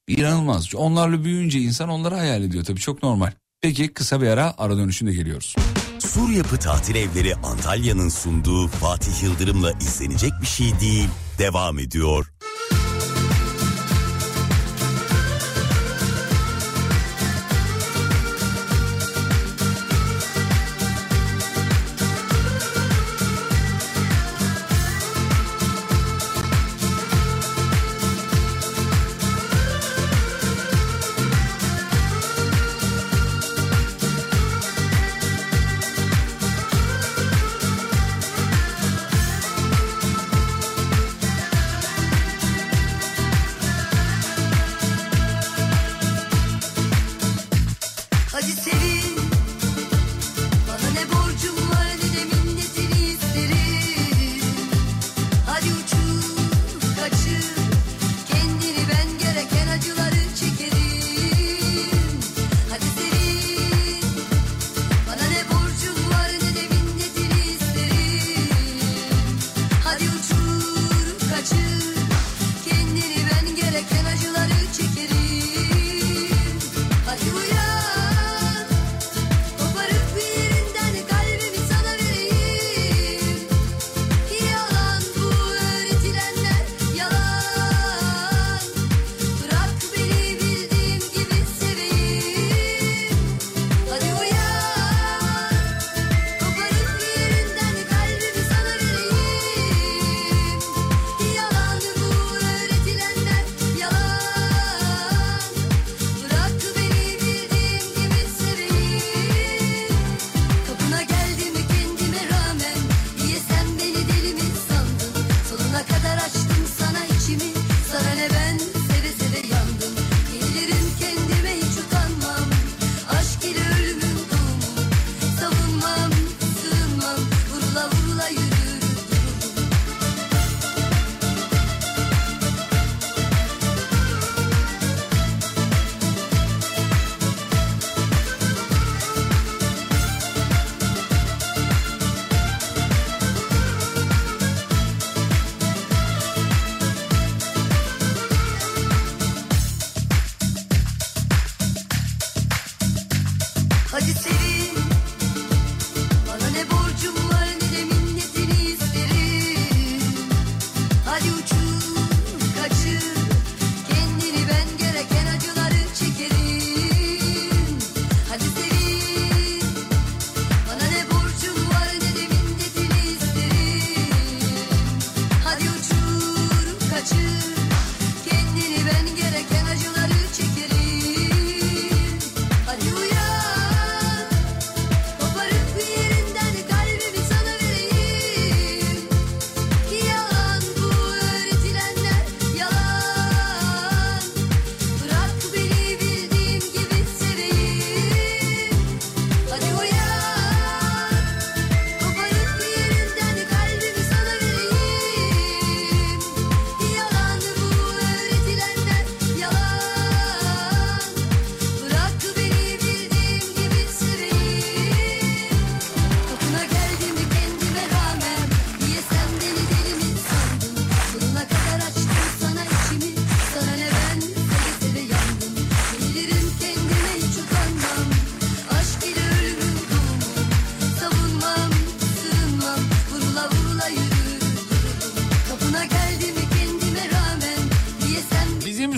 [0.07, 0.75] İnanılmaz.
[0.75, 3.31] Onlarla büyüyünce insan onları hayal ediyor tabii çok normal.
[3.61, 5.55] Peki kısa bir ara ara dönüşünde geliyoruz.
[5.99, 11.09] Sur Yapı Tatil Evleri Antalya'nın sunduğu Fatih Yıldırım'la izlenecek bir şey değil.
[11.39, 12.33] Devam ediyor.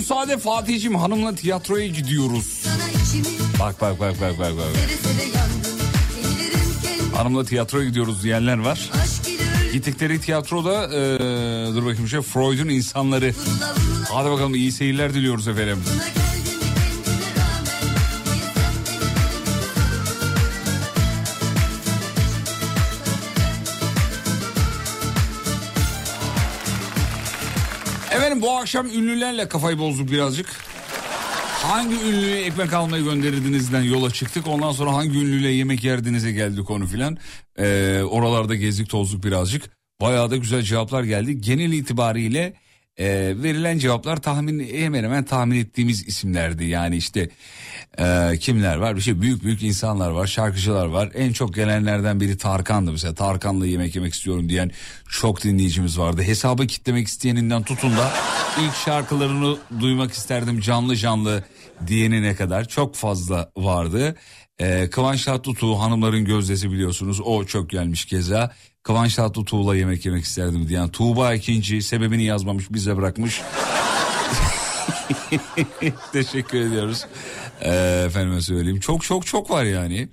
[0.06, 2.64] Efendim Fatih'cim hanımla tiyatroya gidiyoruz.
[3.60, 4.66] Bak bak bak bak bak bak.
[7.16, 8.90] Hanımla tiyatroya gidiyoruz diyenler var.
[9.72, 10.98] Gittikleri tiyatroda e,
[11.74, 13.34] dur bakayım şey Freud'un insanları.
[14.12, 15.78] Hadi bakalım iyi seyirler diliyoruz efendim.
[28.66, 30.46] Akşam ünlülerle kafayı bozduk birazcık.
[31.62, 34.46] Hangi ünlüye ekmek almayı gönderirdinizden yola çıktık.
[34.46, 37.18] Ondan sonra hangi ünlüyle yemek yerdinize geldi konu filan.
[37.58, 39.70] Ee, oralarda gezdik tozduk birazcık.
[40.00, 41.40] Bayağı da güzel cevaplar geldi.
[41.40, 42.54] Genel itibariyle
[42.98, 43.06] e,
[43.42, 46.64] verilen cevaplar tahmin hemen hemen tahmin ettiğimiz isimlerdi.
[46.64, 47.28] Yani işte
[47.98, 48.96] e, kimler var?
[48.96, 51.10] Bir şey büyük büyük insanlar var, şarkıcılar var.
[51.14, 53.14] En çok gelenlerden biri Tarkan'dı mesela.
[53.14, 54.70] Tarkan'la yemek yemek istiyorum diyen
[55.10, 56.22] çok dinleyicimiz vardı.
[56.22, 58.12] Hesabı kitlemek isteyeninden tutun da
[58.60, 61.44] ilk şarkılarını duymak isterdim canlı canlı
[61.86, 64.16] diyenine kadar çok fazla vardı.
[64.58, 68.52] Ee, Kıvanç Tatlıtuğ hanımların gözdesi biliyorsunuz o çok gelmiş keza.
[68.86, 73.42] Kıvanç Tatlıtuğ'la yemek yemek isterdim diyen Tuğba ikinci sebebini yazmamış bize bırakmış.
[76.12, 77.06] Teşekkür ediyoruz.
[77.60, 78.80] Ee, efendime söyleyeyim.
[78.80, 80.08] Çok çok çok var yani.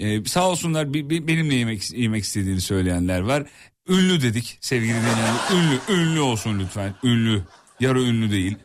[0.00, 3.46] Ee, sağ olsunlar bi- bi- benimle yemek yemek istediğini söyleyenler var.
[3.88, 5.34] Ünlü dedik sevgili dinleyenler.
[5.54, 6.94] Ünlü, ünlü olsun lütfen.
[7.04, 7.42] Ünlü.
[7.80, 8.56] Yarı ünlü değil.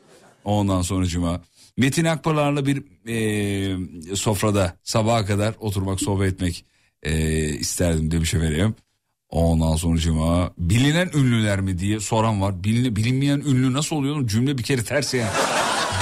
[0.43, 1.41] Ondan sonucuma.
[1.77, 6.65] Metin Akpınar'la bir e, sofrada sabaha kadar oturmak, sohbet etmek
[7.03, 8.75] e, isterdim demiş efendim.
[9.35, 12.63] Ondan sonucuma bilinen ünlüler mi diye soran var.
[12.63, 14.27] Bilin, bilinmeyen ünlü nasıl oluyor?
[14.27, 15.29] Cümle bir kere ters yani.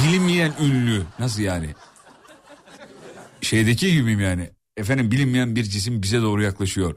[0.04, 1.68] Bilinmeyen ünlü nasıl yani?
[3.42, 4.50] Şeydeki gibiyim yani.
[4.78, 6.96] Efendim bilinmeyen bir cisim bize doğru yaklaşıyor.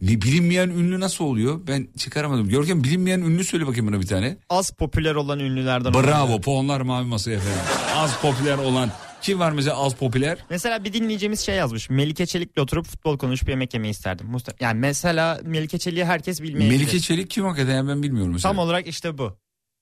[0.00, 1.60] Bi- Bilinmeyen ünlü nasıl oluyor?
[1.66, 2.48] Ben çıkaramadım.
[2.48, 4.36] Görkem bilinmeyen ünlü söyle bakayım bana bir tane.
[4.50, 5.94] Az popüler olan ünlülerden.
[5.94, 6.42] Bravo olabilir.
[6.42, 7.60] puanlar mavi masaya efendim.
[7.96, 8.90] Az popüler olan
[9.26, 10.38] kim var mesela az popüler?
[10.50, 11.90] Mesela bir dinleyicimiz şey yazmış.
[11.90, 14.28] Melike Çelik'le oturup futbol konuşup yemek yemeyi isterdim.
[14.60, 16.78] Yani mesela Melike Çelik'i herkes bilmeyebilir.
[16.78, 18.52] Melike Çelik kim hakikaten ben bilmiyorum mesela.
[18.52, 19.36] Tam olarak işte bu.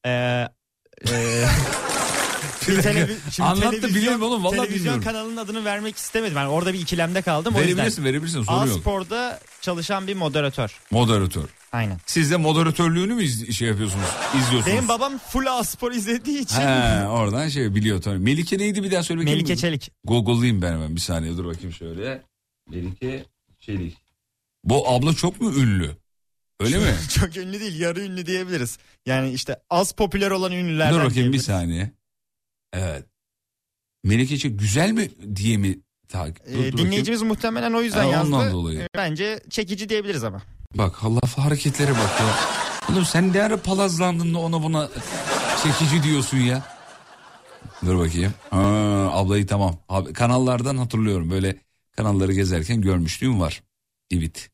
[0.07, 0.49] Ee,
[1.11, 1.45] e,
[2.65, 2.93] Şimdi dakika.
[2.93, 5.03] televi- şimdi Anlat da televizyon- biliyorum oğlum, vallahi Televizyon bilmiyorum.
[5.05, 6.37] kanalının adını vermek istemedim.
[6.37, 7.55] Yani orada bir ikilemde kaldım.
[7.55, 7.77] O yüzden.
[7.77, 8.77] Verebilirsin verebilirsin sorun yok.
[8.77, 10.81] A-Spor'da çalışan bir moderatör.
[10.91, 11.49] Moderatör.
[11.75, 11.99] Aynen.
[12.07, 14.05] Siz de moderatörlüğünü mü iz- şey yapıyorsunuz?
[14.39, 14.67] İzliyorsunuz.
[14.67, 16.61] Benim babam full A-Spor izlediği için.
[16.61, 18.19] He, oradan şey biliyor tabii.
[18.19, 19.39] Melike neydi bir daha söyle bakayım.
[19.39, 19.91] Melike Çelik.
[20.05, 22.23] Google'layayım ben hemen bir saniye dur bakayım şöyle.
[22.71, 23.25] Melike
[23.61, 23.97] Çelik.
[24.65, 25.91] Bu abla çok mu ünlü?
[26.61, 26.95] Öyle mi?
[27.15, 28.79] Çok ünlü değil yarı ünlü diyebiliriz.
[29.07, 31.45] Yani işte az popüler olan ünlülerden Dur bakayım bir diyebiliriz.
[31.47, 31.91] saniye.
[32.73, 33.05] Evet.
[34.05, 35.79] Melike Çelik güzel mi diye mi
[36.09, 36.41] takip?
[36.49, 36.79] Ee, Dur, dur bakayım.
[36.79, 38.35] dinleyicimiz muhtemelen o yüzden Ha, yazdı.
[38.37, 38.81] ondan dolayı.
[38.81, 40.43] Ee, Bence çekici diyebiliriz ama.
[40.75, 42.27] Bak Allah hareketlere bak ya.
[42.93, 44.89] Oğlum sen ne ara palazlandın da ona buna
[45.63, 46.63] çekici diyorsun ya.
[47.87, 48.35] Dur bakayım.
[48.51, 48.59] Ha,
[49.13, 49.77] ablayı tamam.
[49.89, 51.31] Abi, kanallardan hatırlıyorum.
[51.31, 51.57] Böyle
[51.97, 53.63] kanalları gezerken görmüşlüğüm var.
[54.11, 54.51] Evet.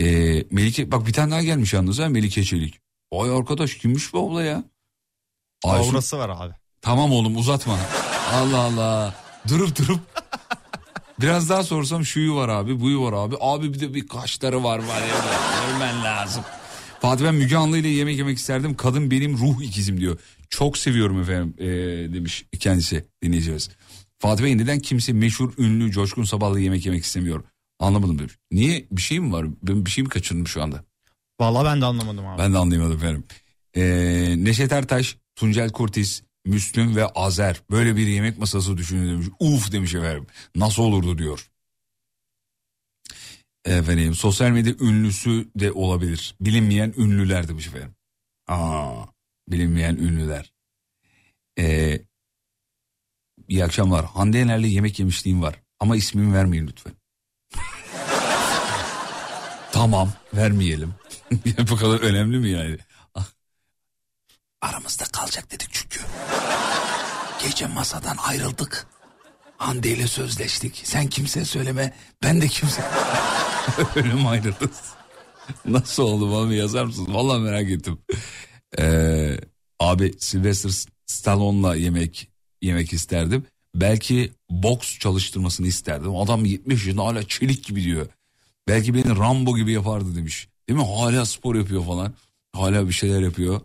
[0.00, 0.04] Ee,
[0.50, 2.80] Melike bak bir tane daha gelmiş yalnız ha Melike Çelik.
[3.12, 4.64] Vay arkadaş kimmiş bu abla ya?
[5.64, 6.54] Aysun- Aurası var abi.
[6.82, 7.78] Tamam oğlum uzatma.
[8.34, 9.14] Allah Allah.
[9.48, 10.00] Durup durup.
[11.22, 13.34] Biraz daha sorsam şuyu var abi buyu var abi.
[13.40, 15.16] Abi bir de bir kaşları var var ya.
[15.66, 16.44] Görmen lazım.
[17.00, 18.76] Fatih ben Müge Anlı ile yemek yemek isterdim.
[18.76, 20.18] Kadın benim ruh ikizim diyor.
[20.50, 21.66] Çok seviyorum efendim ee,
[22.14, 23.70] demiş kendisi dinleyeceğiz.
[24.18, 27.44] Fatih Bey neden kimse meşhur ünlü Coşkun Sabah'la yemek yemek istemiyor?
[27.78, 28.32] Anlamadım demiş.
[28.52, 29.46] Niye bir şey mi var?
[29.62, 30.84] Ben bir şey mi kaçırdım şu anda?
[31.40, 32.38] Vallahi ben de anlamadım abi.
[32.38, 33.24] Ben de anlayamadım efendim.
[33.76, 39.26] Ee, Neşet Ertaş, Tuncel Kurtiz, Müslüm ve Azer böyle bir yemek masası düşünün demiş.
[39.40, 40.26] Uf demiş efendim.
[40.54, 41.50] Nasıl olurdu diyor.
[43.64, 46.36] Efendim sosyal medya ünlüsü de olabilir.
[46.40, 47.94] Bilinmeyen ünlüler demiş efendim.
[48.48, 49.04] Aa,
[49.48, 50.52] bilinmeyen ünlüler.
[51.58, 52.00] Ee,
[53.48, 54.04] iyi akşamlar.
[54.04, 55.54] Hande Yener'le yemek yemişliğim var.
[55.80, 56.92] Ama ismimi vermeyin lütfen.
[59.72, 60.94] tamam vermeyelim.
[61.70, 62.78] Bu kadar önemli mi yani?
[64.62, 66.00] Aramızda kalacak dedik çünkü.
[67.42, 68.86] Gece masadan ayrıldık.
[69.56, 70.80] Hande ile sözleştik.
[70.84, 71.94] Sen kimseye söyleme.
[72.22, 72.82] Ben de kimse.
[73.96, 74.80] Öyle mi ayrıldınız?
[75.64, 77.14] Nasıl oldu bana yazar mısınız?
[77.14, 77.98] Vallahi merak ettim.
[78.78, 79.36] Ee,
[79.80, 80.72] abi Sylvester
[81.06, 82.28] Stallone'la yemek
[82.62, 83.46] yemek isterdim.
[83.74, 86.16] Belki boks çalıştırmasını isterdim.
[86.16, 88.06] Adam 70 yaşında hala çelik gibi diyor.
[88.68, 90.48] Belki beni Rambo gibi yapardı demiş.
[90.68, 90.86] Değil mi?
[90.96, 92.14] Hala spor yapıyor falan.
[92.52, 93.60] Hala bir şeyler yapıyor.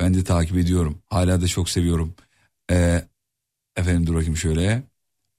[0.00, 0.98] Ben de takip ediyorum.
[1.10, 2.14] Hala da çok seviyorum.
[2.70, 3.04] Ee,
[3.76, 4.82] efendim dur bakayım şöyle.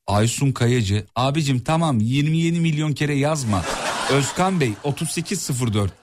[0.07, 1.05] Aysun Kayacı.
[1.15, 3.65] Abicim tamam 27 milyon kere yazma.
[4.11, 5.93] Özkan Bey 3804.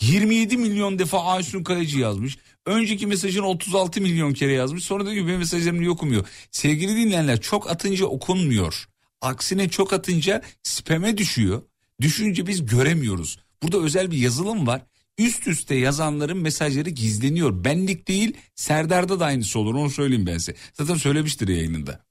[0.00, 2.38] 27 milyon defa Aysun Kayacı yazmış.
[2.66, 4.84] Önceki mesajını 36 milyon kere yazmış.
[4.84, 6.26] Sonra diyor ki benim mesajlarım okumuyor?
[6.50, 8.88] Sevgili dinleyenler çok atınca okunmuyor.
[9.20, 11.62] Aksine çok atınca spam'e düşüyor.
[12.00, 13.38] Düşünce biz göremiyoruz.
[13.62, 14.82] Burada özel bir yazılım var.
[15.20, 17.64] Üst üste yazanların mesajları gizleniyor.
[17.64, 20.54] Benlik değil Serdar'da da aynısı olur onu söyleyeyim ben size.
[20.72, 22.04] Zaten söylemiştir yayınında.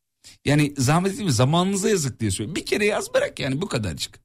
[0.46, 2.56] Yani zahmet etmeyin zamanınıza yazık diye söylüyorum.
[2.56, 4.20] Bir kere yaz bırak yani bu kadarcık.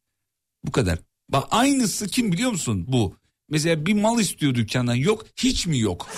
[0.65, 0.98] Bu kadar.
[1.28, 3.16] Bak aynısı kim biliyor musun bu?
[3.51, 6.09] Mesela bir mal istiyor dükkandan yok hiç mi yok?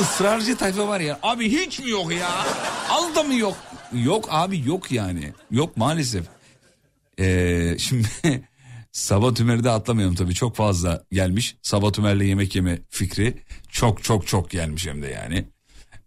[0.00, 2.46] Israrcı tayfa var ya abi hiç mi yok ya?
[2.90, 3.56] Al da mı yok?
[4.04, 5.32] Yok abi yok yani.
[5.50, 6.24] Yok maalesef.
[7.20, 8.08] Ee, şimdi
[8.92, 11.56] Sabah Tümer'i de atlamayalım tabii çok fazla gelmiş.
[11.62, 15.48] Sabah Tümer'le yemek yeme fikri çok çok çok gelmiş hem de yani.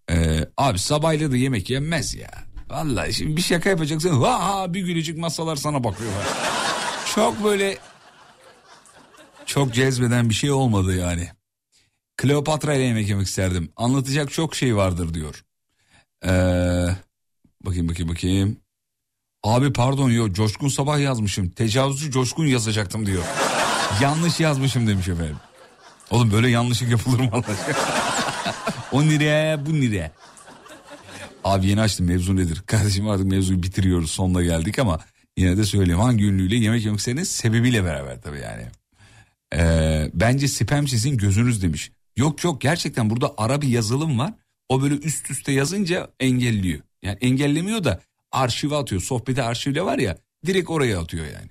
[0.10, 2.32] Ee, abi sabahıyla da yemek yenmez ya.
[2.70, 4.22] Vallahi şimdi bir şaka yapacaksın.
[4.22, 6.26] Ha ha bir gülücük masalar sana bakıyorlar.
[7.16, 7.78] çok böyle
[9.46, 11.30] çok cezbeden bir şey olmadı yani.
[12.18, 13.72] Kleopatra ile yemek yemek isterdim.
[13.76, 15.44] Anlatacak çok şey vardır diyor.
[16.26, 16.30] Ee,
[17.66, 18.61] bakayım bakayım bakayım.
[19.44, 21.50] Abi pardon yo Coşkun Sabah yazmışım.
[21.50, 23.24] Tecavüzcü Coşkun yazacaktım diyor.
[24.02, 25.38] Yanlış yazmışım demiş efendim.
[26.12, 27.44] Oğlum böyle yanlışlık yapılır mı Allah
[28.92, 30.12] o nereye bu nereye?
[31.44, 32.64] Abi yeni açtım mevzu nedir?
[32.66, 35.00] Kardeşim artık mevzuyu bitiriyoruz sonuna geldik ama
[35.38, 36.00] yine de söyleyeyim.
[36.00, 38.66] Hangi ünlüyle yemek yemek istediğiniz sebebiyle beraber tabii yani.
[39.56, 41.92] Ee, bence spam sizin gözünüz demiş.
[42.18, 44.34] Yok yok gerçekten burada ara bir yazılım var.
[44.70, 46.80] O böyle üst üste yazınca engelliyor.
[47.04, 48.02] Yani engellemiyor da
[48.32, 49.02] arşive atıyor.
[49.02, 51.50] Sohbeti arşivle var ya direkt oraya atıyor yani.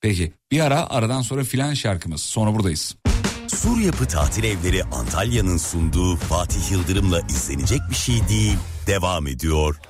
[0.00, 2.22] Peki bir ara aradan sonra filan şarkımız.
[2.22, 2.96] Sonra buradayız.
[3.48, 8.56] Sur Yapı Tatil Evleri Antalya'nın sunduğu Fatih Yıldırım'la izlenecek bir şey değil.
[8.86, 9.80] Devam ediyor.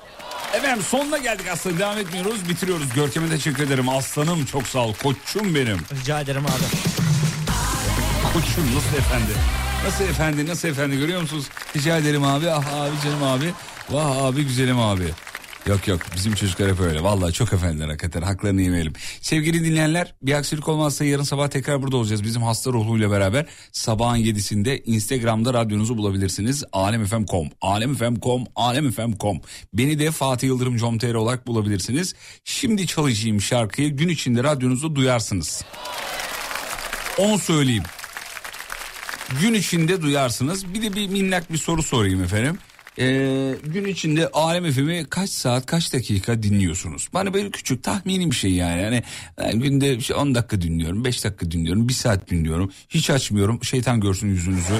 [0.53, 2.93] Efendim sonuna geldik aslında devam etmiyoruz bitiriyoruz.
[2.95, 5.77] Görkem'e teşekkür ederim aslanım çok sağ ol koçum benim.
[6.01, 6.63] Rica ederim abi.
[8.33, 9.31] Koçum nasıl efendi?
[9.85, 11.45] Nasıl efendi nasıl efendi görüyor musunuz?
[11.75, 13.53] Rica ederim abi ah abi canım abi.
[13.89, 15.13] Vah abi güzelim abi.
[15.67, 17.03] Yok yok bizim çocuklar hep öyle.
[17.03, 18.93] Vallahi çok efendiler hakikaten haklarını yemeyelim.
[19.21, 22.23] Sevgili dinleyenler bir aksilik olmazsa yarın sabah tekrar burada olacağız.
[22.23, 26.63] Bizim hasta ruhuyla beraber sabahın yedisinde Instagram'da radyonuzu bulabilirsiniz.
[26.73, 29.41] Alemfm.com, alemfm.com, alemfm.com.
[29.73, 32.15] Beni de Fatih Yıldırım com.tr olarak bulabilirsiniz.
[32.43, 35.63] Şimdi çalışayım şarkıyı gün içinde radyonuzda duyarsınız.
[37.17, 37.83] Onu söyleyeyim.
[39.41, 40.73] Gün içinde duyarsınız.
[40.73, 42.57] Bir de bir minnak bir soru sorayım efendim.
[43.01, 47.07] Ee, gün içinde Alem FM'i kaç saat kaç dakika dinliyorsunuz?
[47.13, 48.81] Bana böyle küçük tahmini bir şey yani.
[48.81, 49.03] yani
[49.37, 52.71] ben günde işte 10 dakika dinliyorum 5 dakika dinliyorum 1 saat dinliyorum.
[52.89, 54.73] Hiç açmıyorum şeytan görsün yüzünüzü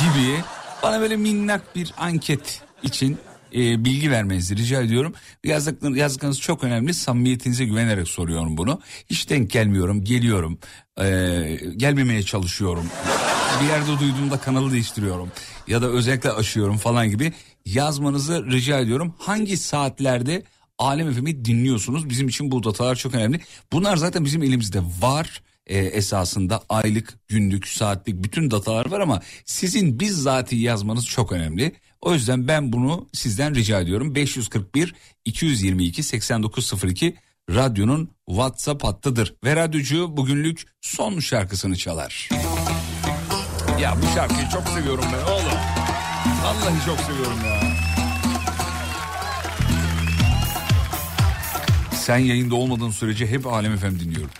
[0.00, 0.40] gibi.
[0.82, 3.18] Bana böyle minnak bir anket için
[3.54, 5.14] e, bilgi vermenizi rica ediyorum.
[5.44, 6.94] Yazdıklarınız, yazdıklarınız çok önemli.
[6.94, 8.80] Samimiyetinize güvenerek soruyorum bunu.
[9.10, 10.58] Hiç denk gelmiyorum, geliyorum.
[11.00, 11.04] E,
[11.76, 12.86] gelmemeye çalışıyorum.
[13.62, 15.32] Bir yerde duyduğumda kanalı değiştiriyorum.
[15.66, 17.32] Ya da özellikle aşıyorum falan gibi.
[17.64, 19.14] Yazmanızı rica ediyorum.
[19.18, 20.42] Hangi saatlerde
[20.78, 22.08] Alem FM'i dinliyorsunuz?
[22.08, 23.40] Bizim için bu datalar çok önemli.
[23.72, 30.00] Bunlar zaten bizim elimizde var e, esasında aylık, günlük, saatlik bütün datalar var ama sizin
[30.00, 31.72] bizzati yazmanız çok önemli.
[32.00, 34.14] O yüzden ben bunu sizden rica ediyorum.
[34.14, 37.16] 541 222 8902
[37.50, 39.34] radyonun WhatsApp hattıdır.
[39.44, 42.28] Ve radyocu bugünlük son şarkısını çalar.
[43.80, 45.53] Ya bu şarkıyı çok seviyorum ben oğlum.
[46.54, 47.60] Vallahi çok seviyorum ya.
[51.92, 54.30] Sen yayında olmadığın sürece hep Alem Efem dinliyorum.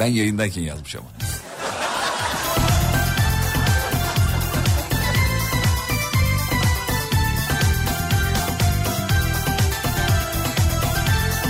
[0.00, 1.06] Ben yayındayken yazmış ama.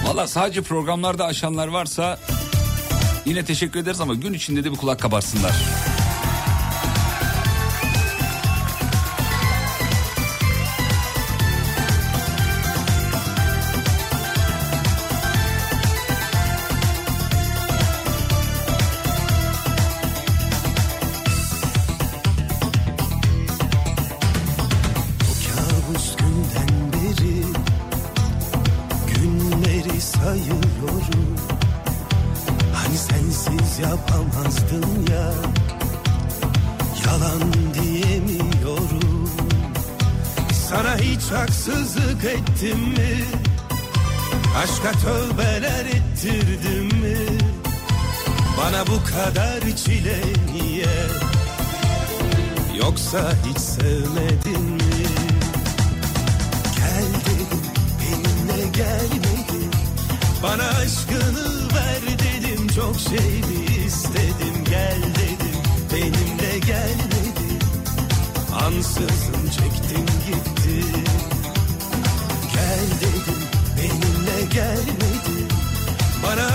[0.05, 2.19] Valla sadece programlarda aşanlar varsa
[3.25, 5.53] yine teşekkür ederiz ama gün içinde de bir kulak kabarsınlar.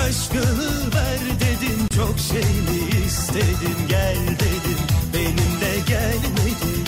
[0.10, 3.88] Aşkını ver dedin Çok şey mi istedin.
[3.90, 4.80] Gel dedim
[5.14, 6.86] benimle gelmedin.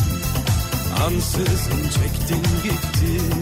[1.06, 3.42] Ansızın çektin gittin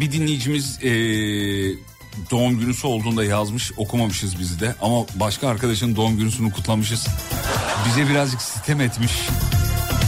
[0.00, 1.74] bir dinleyicimiz eee,
[2.30, 7.06] doğum günüsü olduğunda yazmış okumamışız biz de ama başka arkadaşın doğum günüsünü kutlamışız.
[7.86, 9.12] Bize birazcık sitem etmiş.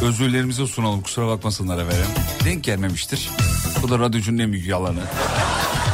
[0.02, 2.06] Özürlerimizi sunalım kusura bakmasınlar efendim.
[2.44, 3.30] Denk gelmemiştir.
[3.82, 5.00] Bu da radyocunun en büyük yalanı.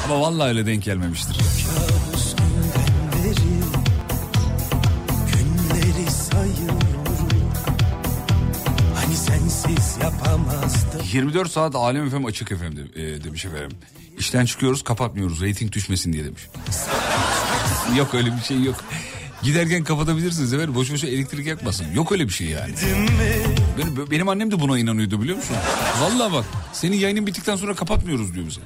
[0.04, 1.36] Ama vallahi öyle denk gelmemiştir.
[11.12, 13.78] 24 saat Alem FM açık FM de- e, demiş efendim.
[14.18, 16.42] İşten çıkıyoruz kapatmıyoruz reyting düşmesin diye demiş.
[17.96, 18.84] yok öyle bir şey yok.
[19.42, 20.74] Giderken kapatabilirsiniz efendim.
[20.74, 21.86] Boş boşa elektrik yakmasın.
[21.94, 22.74] Yok öyle bir şey yani.
[23.78, 25.56] Benim, benim annem de buna inanıyordu biliyor musun?
[26.00, 28.60] Vallahi bak senin yayının bittikten sonra kapatmıyoruz diyor bize.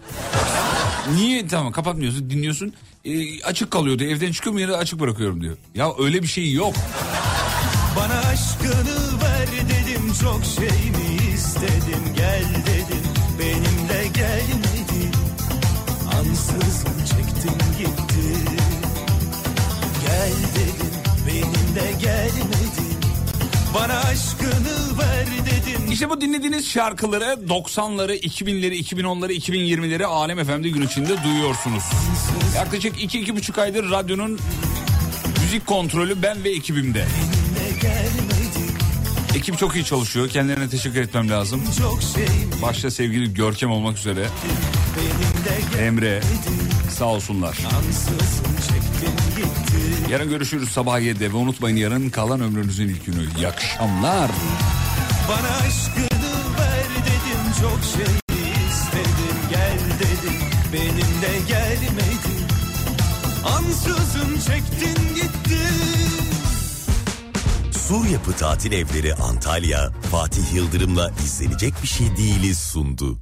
[1.15, 2.75] Niye tamam kapatmıyorsun dinliyorsun
[3.05, 5.57] e, açık kalıyordu evden çıkıyorum yine açık bırakıyorum diyor.
[5.75, 6.75] Ya öyle bir şey yok.
[7.97, 11.02] Bana aşkını ver dedim Çok şey mi
[11.63, 13.05] istedim Gel dedim
[13.39, 15.13] benimle gelmedin.
[16.19, 18.49] Ansızın çektin gittin
[20.07, 20.93] Gel dedim
[21.27, 22.99] benimle gelmedin.
[23.75, 30.83] Bana aşkını ver dedim İşte bu dinlediğiniz şarkıları 90'ları, 2000'leri, 2010'ları, 2020'leri Alem FM'de gün
[30.83, 31.83] içinde duyuyorsunuz.
[32.57, 34.39] Yaklaşık 2-2,5 aydır radyonun
[35.43, 37.07] müzik kontrolü ben ve ekibimde.
[39.35, 40.29] Ekip çok iyi çalışıyor.
[40.29, 41.63] Kendilerine teşekkür etmem lazım.
[42.63, 44.27] Başta sevgili Görkem olmak üzere.
[45.81, 46.21] Emre
[46.99, 47.59] sağ olsunlar.
[50.11, 53.27] Yarın görüşürüz sabah 7'de ve unutmayın yarın kalan ömrünüzün ilk günü.
[53.37, 54.31] İyi akşamlar.
[55.29, 58.15] Bana aşkını ver dedim çok şey
[60.01, 60.41] dedim
[60.73, 62.43] benimle gelmedin
[63.45, 66.02] ansızın çektin gittin
[67.89, 73.19] Sur Yapı Tatil Evleri Antalya, Fatih Yıldırım'la izlenecek bir şey değiliz sundu.